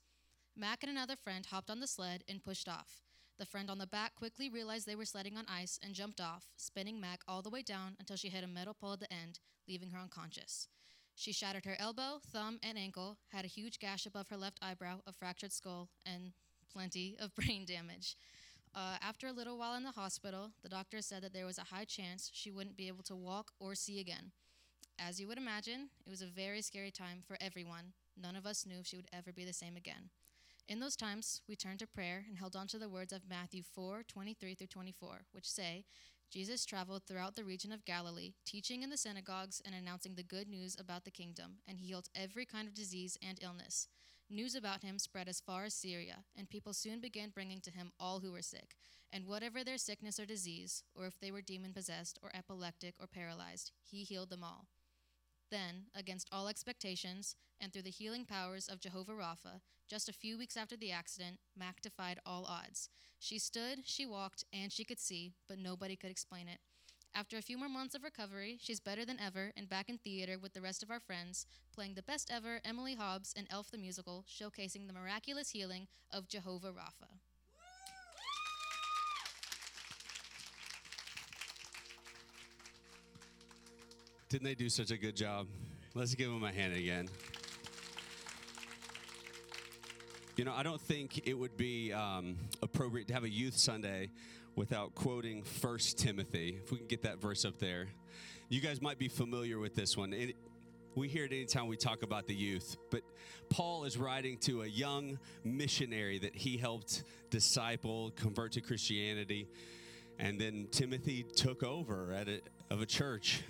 Mac 0.58 0.82
and 0.82 0.89
another 0.89 1.15
friend 1.15 1.45
hopped 1.45 1.69
on 1.69 1.79
the 1.79 1.86
sled 1.86 2.23
and 2.27 2.43
pushed 2.43 2.67
off. 2.67 3.03
The 3.38 3.45
friend 3.45 3.69
on 3.69 3.77
the 3.77 3.86
back 3.86 4.15
quickly 4.15 4.49
realized 4.49 4.88
they 4.88 4.95
were 4.95 5.05
sledding 5.05 5.38
on 5.38 5.45
ice 5.47 5.79
and 5.84 5.93
jumped 5.93 6.19
off, 6.19 6.47
spinning 6.58 6.99
Mac 6.99 7.19
all 7.27 7.43
the 7.43 7.51
way 7.51 7.62
down 7.62 7.97
until 7.99 8.15
she 8.15 8.29
hit 8.29 8.43
a 8.43 8.47
metal 8.47 8.73
pole 8.73 8.93
at 8.93 8.99
the 8.99 9.13
end, 9.13 9.38
leaving 9.67 9.91
her 9.91 9.99
unconscious. 9.99 10.67
She 11.13 11.32
shattered 11.32 11.65
her 11.65 11.75
elbow, 11.77 12.19
thumb, 12.34 12.58
and 12.63 12.79
ankle, 12.79 13.19
had 13.27 13.45
a 13.45 13.47
huge 13.47 13.77
gash 13.77 14.08
above 14.08 14.29
her 14.29 14.38
left 14.38 14.58
eyebrow, 14.60 15.01
a 15.05 15.13
fractured 15.13 15.53
skull, 15.53 15.89
and 16.03 16.32
plenty 16.73 17.15
of 17.19 17.36
brain 17.36 17.63
damage. 17.63 18.15
Uh, 18.73 18.95
after 19.01 19.27
a 19.27 19.34
little 19.34 19.57
while 19.57 19.75
in 19.75 19.84
the 19.84 19.91
hospital, 19.91 20.51
the 20.63 20.69
doctor 20.69 21.01
said 21.01 21.21
that 21.23 21.34
there 21.34 21.45
was 21.45 21.57
a 21.57 21.73
high 21.75 21.84
chance 21.84 22.31
she 22.34 22.51
wouldn't 22.51 22.77
be 22.77 22.88
able 22.88 23.03
to 23.03 23.15
walk 23.15 23.51
or 23.60 23.75
see 23.75 23.99
again. 23.99 24.31
As 24.97 25.19
you 25.19 25.27
would 25.27 25.38
imagine, 25.38 25.89
it 26.05 26.10
was 26.10 26.21
a 26.21 26.27
very 26.27 26.62
scary 26.62 26.91
time 26.91 27.21
for 27.25 27.36
everyone. 27.41 27.93
None 28.21 28.36
of 28.36 28.45
us 28.45 28.65
knew 28.65 28.79
if 28.79 28.88
she 28.88 28.95
would 28.95 29.10
ever 29.12 29.34
be 29.34 29.43
the 29.43 29.53
same 29.53 29.75
again. 29.75 30.10
In 30.69 30.79
those 30.79 30.95
times, 30.95 31.41
we 31.49 31.55
turned 31.55 31.79
to 31.79 31.88
prayer 31.88 32.23
and 32.27 32.38
held 32.38 32.55
on 32.55 32.67
to 32.67 32.79
the 32.79 32.88
words 32.88 33.12
of 33.12 33.27
Matthew 33.29 33.62
4 33.62 34.03
23 34.07 34.55
through 34.55 34.67
24, 34.67 35.25
which 35.34 35.49
say, 35.49 35.84
Jesus 36.31 36.63
traveled 36.63 37.03
throughout 37.03 37.36
the 37.36 37.43
region 37.43 37.73
of 37.73 37.84
Galilee, 37.84 38.36
teaching 38.45 38.84
in 38.84 38.89
the 38.89 38.95
synagogues 38.95 39.62
and 39.65 39.75
announcing 39.75 40.15
the 40.15 40.23
good 40.23 40.47
news 40.47 40.77
about 40.79 41.03
the 41.03 41.12
kingdom, 41.12 41.57
and 41.67 41.77
he 41.77 41.88
healed 41.88 42.07
every 42.15 42.45
kind 42.45 42.69
of 42.69 42.73
disease 42.73 43.17
and 43.21 43.38
illness. 43.41 43.89
News 44.33 44.55
about 44.55 44.81
him 44.81 44.97
spread 44.97 45.27
as 45.27 45.41
far 45.41 45.65
as 45.65 45.73
Syria, 45.73 46.23
and 46.37 46.49
people 46.49 46.71
soon 46.71 47.01
began 47.01 47.31
bringing 47.31 47.59
to 47.59 47.71
him 47.71 47.91
all 47.99 48.21
who 48.21 48.31
were 48.31 48.41
sick, 48.41 48.77
and 49.11 49.27
whatever 49.27 49.61
their 49.61 49.77
sickness 49.77 50.21
or 50.21 50.25
disease, 50.25 50.83
or 50.95 51.05
if 51.05 51.19
they 51.19 51.31
were 51.31 51.41
demon 51.41 51.73
possessed, 51.73 52.17
or 52.23 52.31
epileptic, 52.33 52.95
or 52.97 53.07
paralyzed, 53.07 53.73
he 53.83 54.03
healed 54.03 54.29
them 54.29 54.41
all. 54.41 54.67
Then, 55.49 55.87
against 55.93 56.29
all 56.31 56.47
expectations, 56.47 57.35
and 57.59 57.73
through 57.73 57.81
the 57.81 57.89
healing 57.89 58.23
powers 58.23 58.69
of 58.69 58.79
Jehovah 58.79 59.11
Rapha, 59.11 59.59
just 59.89 60.07
a 60.07 60.13
few 60.13 60.37
weeks 60.37 60.55
after 60.55 60.77
the 60.77 60.93
accident, 60.93 61.39
Mac 61.53 61.81
defied 61.81 62.21
all 62.25 62.45
odds. 62.45 62.87
She 63.19 63.37
stood, 63.37 63.79
she 63.83 64.05
walked, 64.05 64.45
and 64.53 64.71
she 64.71 64.85
could 64.85 64.99
see, 65.01 65.33
but 65.49 65.59
nobody 65.59 65.97
could 65.97 66.09
explain 66.09 66.47
it. 66.47 66.59
After 67.13 67.38
a 67.38 67.41
few 67.41 67.58
more 67.58 67.67
months 67.67 67.93
of 67.93 68.04
recovery, 68.04 68.58
she's 68.62 68.80
better 68.80 69.04
than 69.04 69.19
ever 69.19 69.52
and 69.58 69.67
back 69.67 69.89
in 69.89 69.97
theater 69.97 70.39
with 70.39 70.54
the 70.54 70.62
rest 70.62 70.82
of 70.82 70.89
our 70.89 71.00
friends, 71.00 71.45
playing 71.76 71.95
the 71.95 72.04
best 72.04 72.32
ever 72.32 72.62
Emily 72.63 72.95
Hobbs 72.95 73.34
in 73.38 73.47
Elf 73.52 73.69
the 73.69 73.78
Musical, 73.78 74.24
showcasing 74.30 74.88
the 74.88 74.93
miraculous 74.93 75.50
healing 75.50 75.88
of 76.12 76.30
Jehovah 76.30 76.71
Rapha. 76.71 77.10
Didn't 84.30 84.45
they 84.45 84.56
do 84.56 84.69
such 84.69 84.91
a 84.91 84.97
good 84.97 85.17
job? 85.17 85.47
Let's 85.93 86.15
give 86.15 86.32
them 86.32 86.45
a 86.45 86.52
hand 86.54 86.74
again. 86.74 87.10
You 90.38 90.45
know, 90.45 90.54
I 90.56 90.63
don't 90.63 90.80
think 90.80 91.28
it 91.28 91.34
would 91.34 91.58
be 91.58 91.91
um, 91.91 92.38
appropriate 92.63 93.10
to 93.10 93.13
have 93.13 93.26
a 93.26 93.30
youth 93.30 93.58
Sunday 93.58 94.10
without 94.55 94.95
quoting 94.95 95.43
First 95.43 95.97
Timothy. 95.97 96.59
If 96.63 96.71
we 96.71 96.77
can 96.77 96.87
get 96.87 97.03
that 97.03 97.19
verse 97.19 97.45
up 97.45 97.59
there. 97.59 97.87
You 98.49 98.59
guys 98.59 98.81
might 98.81 98.99
be 98.99 99.07
familiar 99.07 99.59
with 99.59 99.75
this 99.75 99.95
one. 99.95 100.13
It, 100.13 100.35
we 100.95 101.07
hear 101.07 101.23
it 101.23 101.31
anytime 101.31 101.67
we 101.67 101.77
talk 101.77 102.03
about 102.03 102.27
the 102.27 102.35
youth, 102.35 102.75
but 102.89 103.01
Paul 103.49 103.85
is 103.85 103.97
writing 103.97 104.37
to 104.39 104.63
a 104.63 104.67
young 104.67 105.19
missionary 105.43 106.19
that 106.19 106.35
he 106.35 106.57
helped 106.57 107.03
disciple, 107.29 108.11
convert 108.17 108.51
to 108.53 108.61
Christianity, 108.61 109.47
and 110.19 110.39
then 110.39 110.67
Timothy 110.69 111.23
took 111.23 111.63
over 111.63 112.11
at 112.11 112.27
a, 112.27 112.41
of 112.69 112.81
a 112.81 112.85
church. 112.85 113.41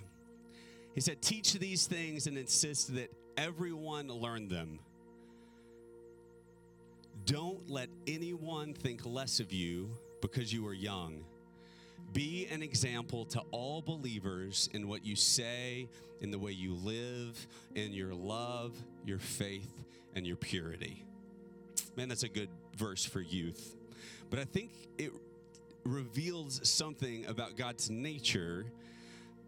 He 0.93 1.01
said, 1.01 1.21
Teach 1.21 1.53
these 1.53 1.87
things 1.87 2.27
and 2.27 2.37
insist 2.37 2.93
that 2.95 3.11
everyone 3.37 4.07
learn 4.07 4.47
them. 4.47 4.79
Don't 7.25 7.69
let 7.69 7.89
anyone 8.05 8.73
think 8.73 9.05
less 9.05 9.39
of 9.39 9.51
you 9.51 9.89
because 10.21 10.53
you 10.53 10.65
are 10.67 10.73
young. 10.73 11.25
Be 12.13 12.47
an 12.51 12.61
example 12.61 13.25
to 13.25 13.41
all 13.51 13.81
believers 13.81 14.69
in 14.73 14.87
what 14.87 15.05
you 15.05 15.15
say, 15.15 15.87
in 16.19 16.31
the 16.31 16.39
way 16.39 16.51
you 16.51 16.73
live, 16.73 17.47
in 17.75 17.93
your 17.93 18.13
love, 18.13 18.75
your 19.05 19.19
faith, 19.19 19.81
and 20.15 20.27
your 20.27 20.35
purity. 20.35 21.03
Man, 21.95 22.09
that's 22.09 22.23
a 22.23 22.29
good 22.29 22.49
verse 22.75 23.05
for 23.05 23.21
youth. 23.21 23.75
But 24.29 24.39
I 24.39 24.45
think 24.45 24.71
it 24.97 25.11
reveals 25.83 26.67
something 26.67 27.25
about 27.25 27.57
God's 27.57 27.89
nature 27.89 28.65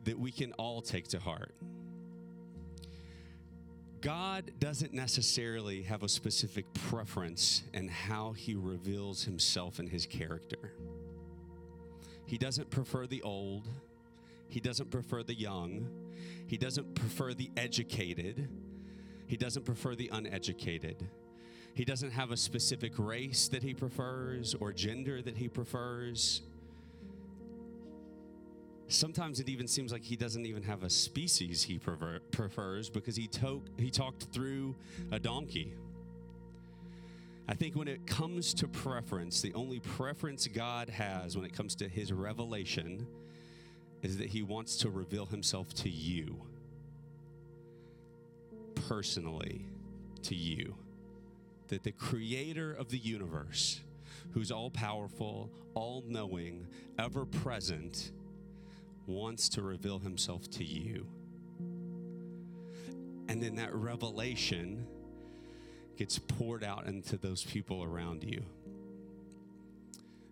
that 0.05 0.17
we 0.17 0.31
can 0.31 0.53
all 0.53 0.81
take 0.81 1.07
to 1.09 1.19
heart. 1.19 1.53
God 4.03 4.51
doesn't 4.59 4.93
necessarily 4.93 5.81
have 5.83 6.03
a 6.03 6.09
specific 6.09 6.65
preference 6.73 7.63
in 7.73 7.87
how 7.87 8.33
he 8.33 8.53
reveals 8.53 9.23
himself 9.23 9.79
and 9.79 9.87
his 9.87 10.05
character. 10.05 10.73
He 12.25 12.37
doesn't 12.37 12.69
prefer 12.69 13.07
the 13.07 13.21
old, 13.21 13.69
he 14.49 14.59
doesn't 14.59 14.91
prefer 14.91 15.23
the 15.23 15.33
young, 15.33 15.87
he 16.47 16.57
doesn't 16.57 16.95
prefer 16.95 17.33
the 17.33 17.49
educated, 17.55 18.49
he 19.25 19.37
doesn't 19.37 19.63
prefer 19.63 19.95
the 19.95 20.09
uneducated. 20.11 21.07
He 21.73 21.85
doesn't 21.85 22.11
have 22.11 22.31
a 22.31 22.37
specific 22.37 22.93
race 22.99 23.47
that 23.47 23.63
he 23.63 23.73
prefers 23.73 24.53
or 24.53 24.73
gender 24.73 25.21
that 25.21 25.37
he 25.37 25.47
prefers. 25.47 26.41
Sometimes 28.93 29.39
it 29.39 29.49
even 29.49 29.67
seems 29.67 29.91
like 29.91 30.03
he 30.03 30.15
doesn't 30.15 30.45
even 30.45 30.61
have 30.61 30.83
a 30.83 30.89
species 30.89 31.63
he 31.63 31.79
prefer- 31.79 32.19
prefers 32.29 32.91
because 32.91 33.15
he, 33.15 33.25
to- 33.25 33.63
he 33.75 33.89
talked 33.89 34.27
through 34.31 34.75
a 35.11 35.17
donkey. 35.17 35.73
I 37.47 37.55
think 37.55 37.75
when 37.75 37.87
it 37.87 38.05
comes 38.05 38.53
to 38.53 38.67
preference, 38.67 39.41
the 39.41 39.51
only 39.55 39.79
preference 39.79 40.45
God 40.47 40.89
has 40.89 41.35
when 41.35 41.43
it 41.43 41.53
comes 41.53 41.73
to 41.77 41.89
his 41.89 42.13
revelation 42.13 43.07
is 44.03 44.19
that 44.19 44.27
he 44.27 44.43
wants 44.43 44.77
to 44.77 44.91
reveal 44.91 45.25
himself 45.25 45.73
to 45.73 45.89
you, 45.89 46.39
personally, 48.75 49.65
to 50.21 50.35
you. 50.35 50.75
That 51.69 51.81
the 51.81 51.93
creator 51.93 52.71
of 52.71 52.89
the 52.89 52.99
universe, 52.99 53.81
who's 54.33 54.51
all 54.51 54.69
powerful, 54.69 55.49
all 55.73 56.03
knowing, 56.07 56.67
ever 56.99 57.25
present, 57.25 58.11
wants 59.05 59.49
to 59.49 59.61
reveal 59.61 59.99
himself 59.99 60.49
to 60.51 60.63
you. 60.63 61.07
And 63.27 63.41
then 63.41 63.55
that 63.55 63.73
revelation 63.73 64.85
gets 65.97 66.19
poured 66.19 66.63
out 66.63 66.87
into 66.87 67.17
those 67.17 67.43
people 67.43 67.83
around 67.83 68.23
you. 68.23 68.43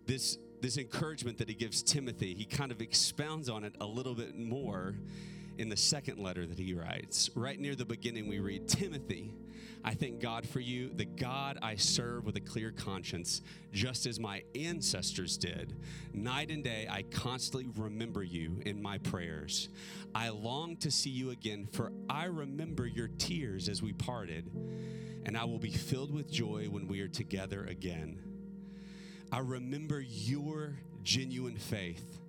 This, 0.06 0.38
this 0.60 0.76
encouragement 0.76 1.38
that 1.38 1.48
he 1.48 1.54
gives 1.54 1.82
Timothy, 1.82 2.34
he 2.34 2.44
kind 2.44 2.72
of 2.72 2.80
expounds 2.80 3.48
on 3.48 3.64
it 3.64 3.74
a 3.80 3.86
little 3.86 4.14
bit 4.14 4.36
more 4.38 4.94
in 5.58 5.68
the 5.68 5.76
second 5.76 6.18
letter 6.18 6.46
that 6.46 6.58
he 6.58 6.74
writes. 6.74 7.30
Right 7.34 7.58
near 7.58 7.74
the 7.74 7.84
beginning, 7.84 8.28
we 8.28 8.40
read 8.40 8.68
Timothy, 8.68 9.32
I 9.84 9.94
thank 9.94 10.20
God 10.20 10.48
for 10.48 10.60
you, 10.60 10.90
the 10.94 11.04
God 11.04 11.58
I 11.60 11.74
serve 11.74 12.24
with 12.24 12.36
a 12.36 12.40
clear 12.40 12.70
conscience, 12.70 13.42
just 13.72 14.06
as 14.06 14.20
my 14.20 14.44
ancestors 14.54 15.36
did. 15.36 15.76
Night 16.12 16.50
and 16.50 16.62
day, 16.62 16.86
I 16.88 17.02
constantly 17.02 17.68
remember 17.76 18.22
you 18.22 18.60
in 18.64 18.80
my 18.80 18.98
prayers. 18.98 19.68
I 20.14 20.28
long 20.28 20.76
to 20.78 20.90
see 20.90 21.10
you 21.10 21.30
again, 21.30 21.66
for 21.66 21.90
I 22.08 22.26
remember 22.26 22.86
your 22.86 23.08
tears 23.08 23.68
as 23.68 23.82
we 23.82 23.92
parted, 23.92 24.50
and 25.24 25.36
I 25.36 25.44
will 25.44 25.58
be 25.58 25.72
filled 25.72 26.12
with 26.12 26.30
joy 26.30 26.66
when 26.70 26.86
we 26.86 27.00
are 27.00 27.08
together 27.08 27.64
again. 27.64 28.20
I 29.32 29.38
remember 29.40 30.00
your 30.00 30.78
genuine 31.02 31.56
faith, 31.56 32.20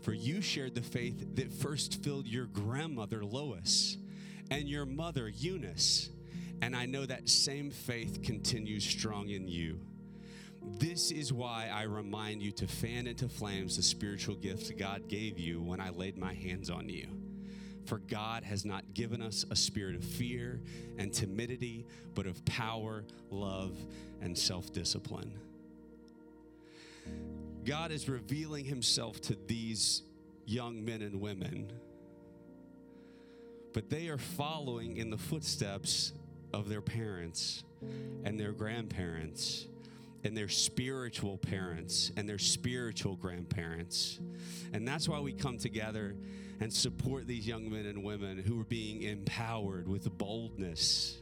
for 0.00 0.12
you 0.12 0.40
shared 0.40 0.74
the 0.74 0.82
faith 0.82 1.36
that 1.36 1.52
first 1.52 2.02
filled 2.02 2.26
your 2.26 2.46
grandmother 2.46 3.24
Lois 3.24 3.98
and 4.50 4.68
your 4.68 4.86
mother 4.86 5.28
Eunice 5.28 6.10
and 6.60 6.74
I 6.74 6.86
know 6.86 7.06
that 7.06 7.28
same 7.28 7.70
faith 7.70 8.22
continues 8.22 8.84
strong 8.84 9.28
in 9.28 9.48
you. 9.48 9.80
This 10.62 11.10
is 11.10 11.32
why 11.32 11.70
I 11.72 11.84
remind 11.84 12.42
you 12.42 12.52
to 12.52 12.66
fan 12.66 13.06
into 13.06 13.28
flames 13.28 13.76
the 13.76 13.82
spiritual 13.82 14.34
gifts 14.34 14.70
God 14.70 15.08
gave 15.08 15.38
you 15.38 15.62
when 15.62 15.80
I 15.80 15.90
laid 15.90 16.18
my 16.18 16.34
hands 16.34 16.68
on 16.68 16.88
you. 16.88 17.08
For 17.86 17.98
God 17.98 18.44
has 18.44 18.64
not 18.64 18.92
given 18.92 19.22
us 19.22 19.46
a 19.50 19.56
spirit 19.56 19.94
of 19.94 20.04
fear 20.04 20.60
and 20.98 21.12
timidity, 21.12 21.86
but 22.14 22.26
of 22.26 22.44
power, 22.44 23.04
love, 23.30 23.78
and 24.20 24.36
self 24.36 24.72
discipline. 24.72 25.32
God 27.64 27.90
is 27.90 28.08
revealing 28.08 28.64
himself 28.64 29.20
to 29.22 29.36
these 29.46 30.02
young 30.44 30.84
men 30.84 31.02
and 31.02 31.20
women, 31.20 31.72
but 33.72 33.88
they 33.88 34.08
are 34.08 34.18
following 34.18 34.98
in 34.98 35.10
the 35.10 35.18
footsteps 35.18 36.12
of 36.52 36.68
their 36.68 36.80
parents 36.80 37.64
and 38.24 38.38
their 38.38 38.52
grandparents 38.52 39.66
and 40.24 40.36
their 40.36 40.48
spiritual 40.48 41.38
parents 41.38 42.10
and 42.16 42.28
their 42.28 42.38
spiritual 42.38 43.16
grandparents. 43.16 44.18
And 44.72 44.86
that's 44.86 45.08
why 45.08 45.20
we 45.20 45.32
come 45.32 45.58
together 45.58 46.16
and 46.60 46.72
support 46.72 47.26
these 47.26 47.46
young 47.46 47.70
men 47.70 47.86
and 47.86 48.02
women 48.02 48.38
who 48.38 48.60
are 48.60 48.64
being 48.64 49.02
empowered 49.02 49.86
with 49.86 50.16
boldness 50.18 51.18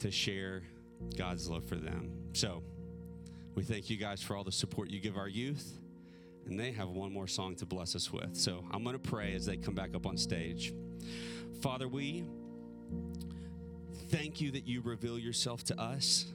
to 0.00 0.10
share 0.10 0.62
God's 1.16 1.48
love 1.48 1.64
for 1.64 1.76
them. 1.76 2.10
So, 2.32 2.62
we 3.54 3.62
thank 3.62 3.88
you 3.88 3.96
guys 3.96 4.20
for 4.20 4.36
all 4.36 4.42
the 4.42 4.52
support 4.52 4.90
you 4.90 5.00
give 5.00 5.16
our 5.16 5.28
youth. 5.28 5.78
And 6.46 6.58
they 6.58 6.72
have 6.72 6.88
one 6.88 7.12
more 7.12 7.28
song 7.28 7.54
to 7.56 7.66
bless 7.66 7.94
us 7.94 8.12
with. 8.12 8.36
So, 8.36 8.64
I'm 8.70 8.82
going 8.84 8.98
to 8.98 9.10
pray 9.10 9.34
as 9.34 9.46
they 9.46 9.56
come 9.56 9.74
back 9.74 9.94
up 9.94 10.06
on 10.06 10.16
stage. 10.18 10.74
Father, 11.62 11.88
we 11.88 12.24
thank 14.14 14.40
you 14.40 14.52
that 14.52 14.64
you 14.64 14.80
reveal 14.80 15.18
yourself 15.18 15.64
to 15.64 15.80
us, 15.80 16.26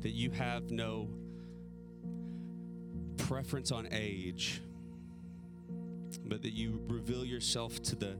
that 0.00 0.10
you 0.10 0.28
have 0.32 0.72
no 0.72 1.08
preference 3.16 3.70
on 3.70 3.86
age, 3.92 4.60
but 6.24 6.42
that 6.42 6.52
you 6.52 6.82
reveal 6.88 7.24
yourself 7.24 7.80
to 7.80 7.94
the 7.94 8.16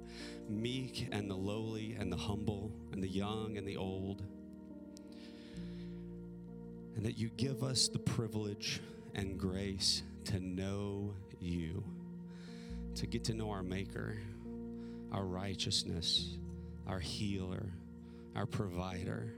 meek 0.49 1.09
and 1.11 1.29
the 1.29 1.35
lowly 1.35 1.97
and 1.99 2.13
the 2.13 2.17
humble 2.17 2.71
and 2.93 3.03
the 3.03 3.09
young 3.09 3.59
and 3.59 3.67
the 3.67 3.77
old. 3.77 4.23
And 6.95 7.05
that 7.05 7.19
you 7.19 7.29
give 7.37 7.65
us 7.65 7.89
the 7.89 7.99
privilege 7.99 8.81
and 9.17 9.37
grace 9.37 10.05
to 10.27 10.39
know 10.39 11.13
you, 11.41 11.83
to 12.95 13.09
get 13.09 13.25
to 13.25 13.35
know 13.35 13.51
our 13.51 13.65
Maker, 13.65 14.17
our 15.11 15.25
righteousness, 15.25 16.37
our 16.87 17.01
healer 17.01 17.67
our 18.37 18.47
provider, 18.47 19.33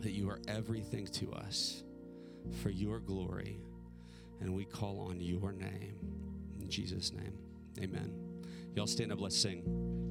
that 0.00 0.12
you 0.12 0.28
are 0.28 0.40
everything 0.48 1.06
to 1.06 1.32
us 1.32 1.82
for 2.62 2.70
your 2.70 2.98
glory. 2.98 3.60
And 4.40 4.54
we 4.54 4.64
call 4.64 5.08
on 5.08 5.20
your 5.20 5.52
name. 5.52 5.96
In 6.60 6.68
Jesus' 6.68 7.12
name, 7.12 7.38
amen. 7.80 8.12
Y'all 8.74 8.86
stand 8.86 9.12
up, 9.12 9.20
let's 9.20 9.36
sing. 9.36 10.01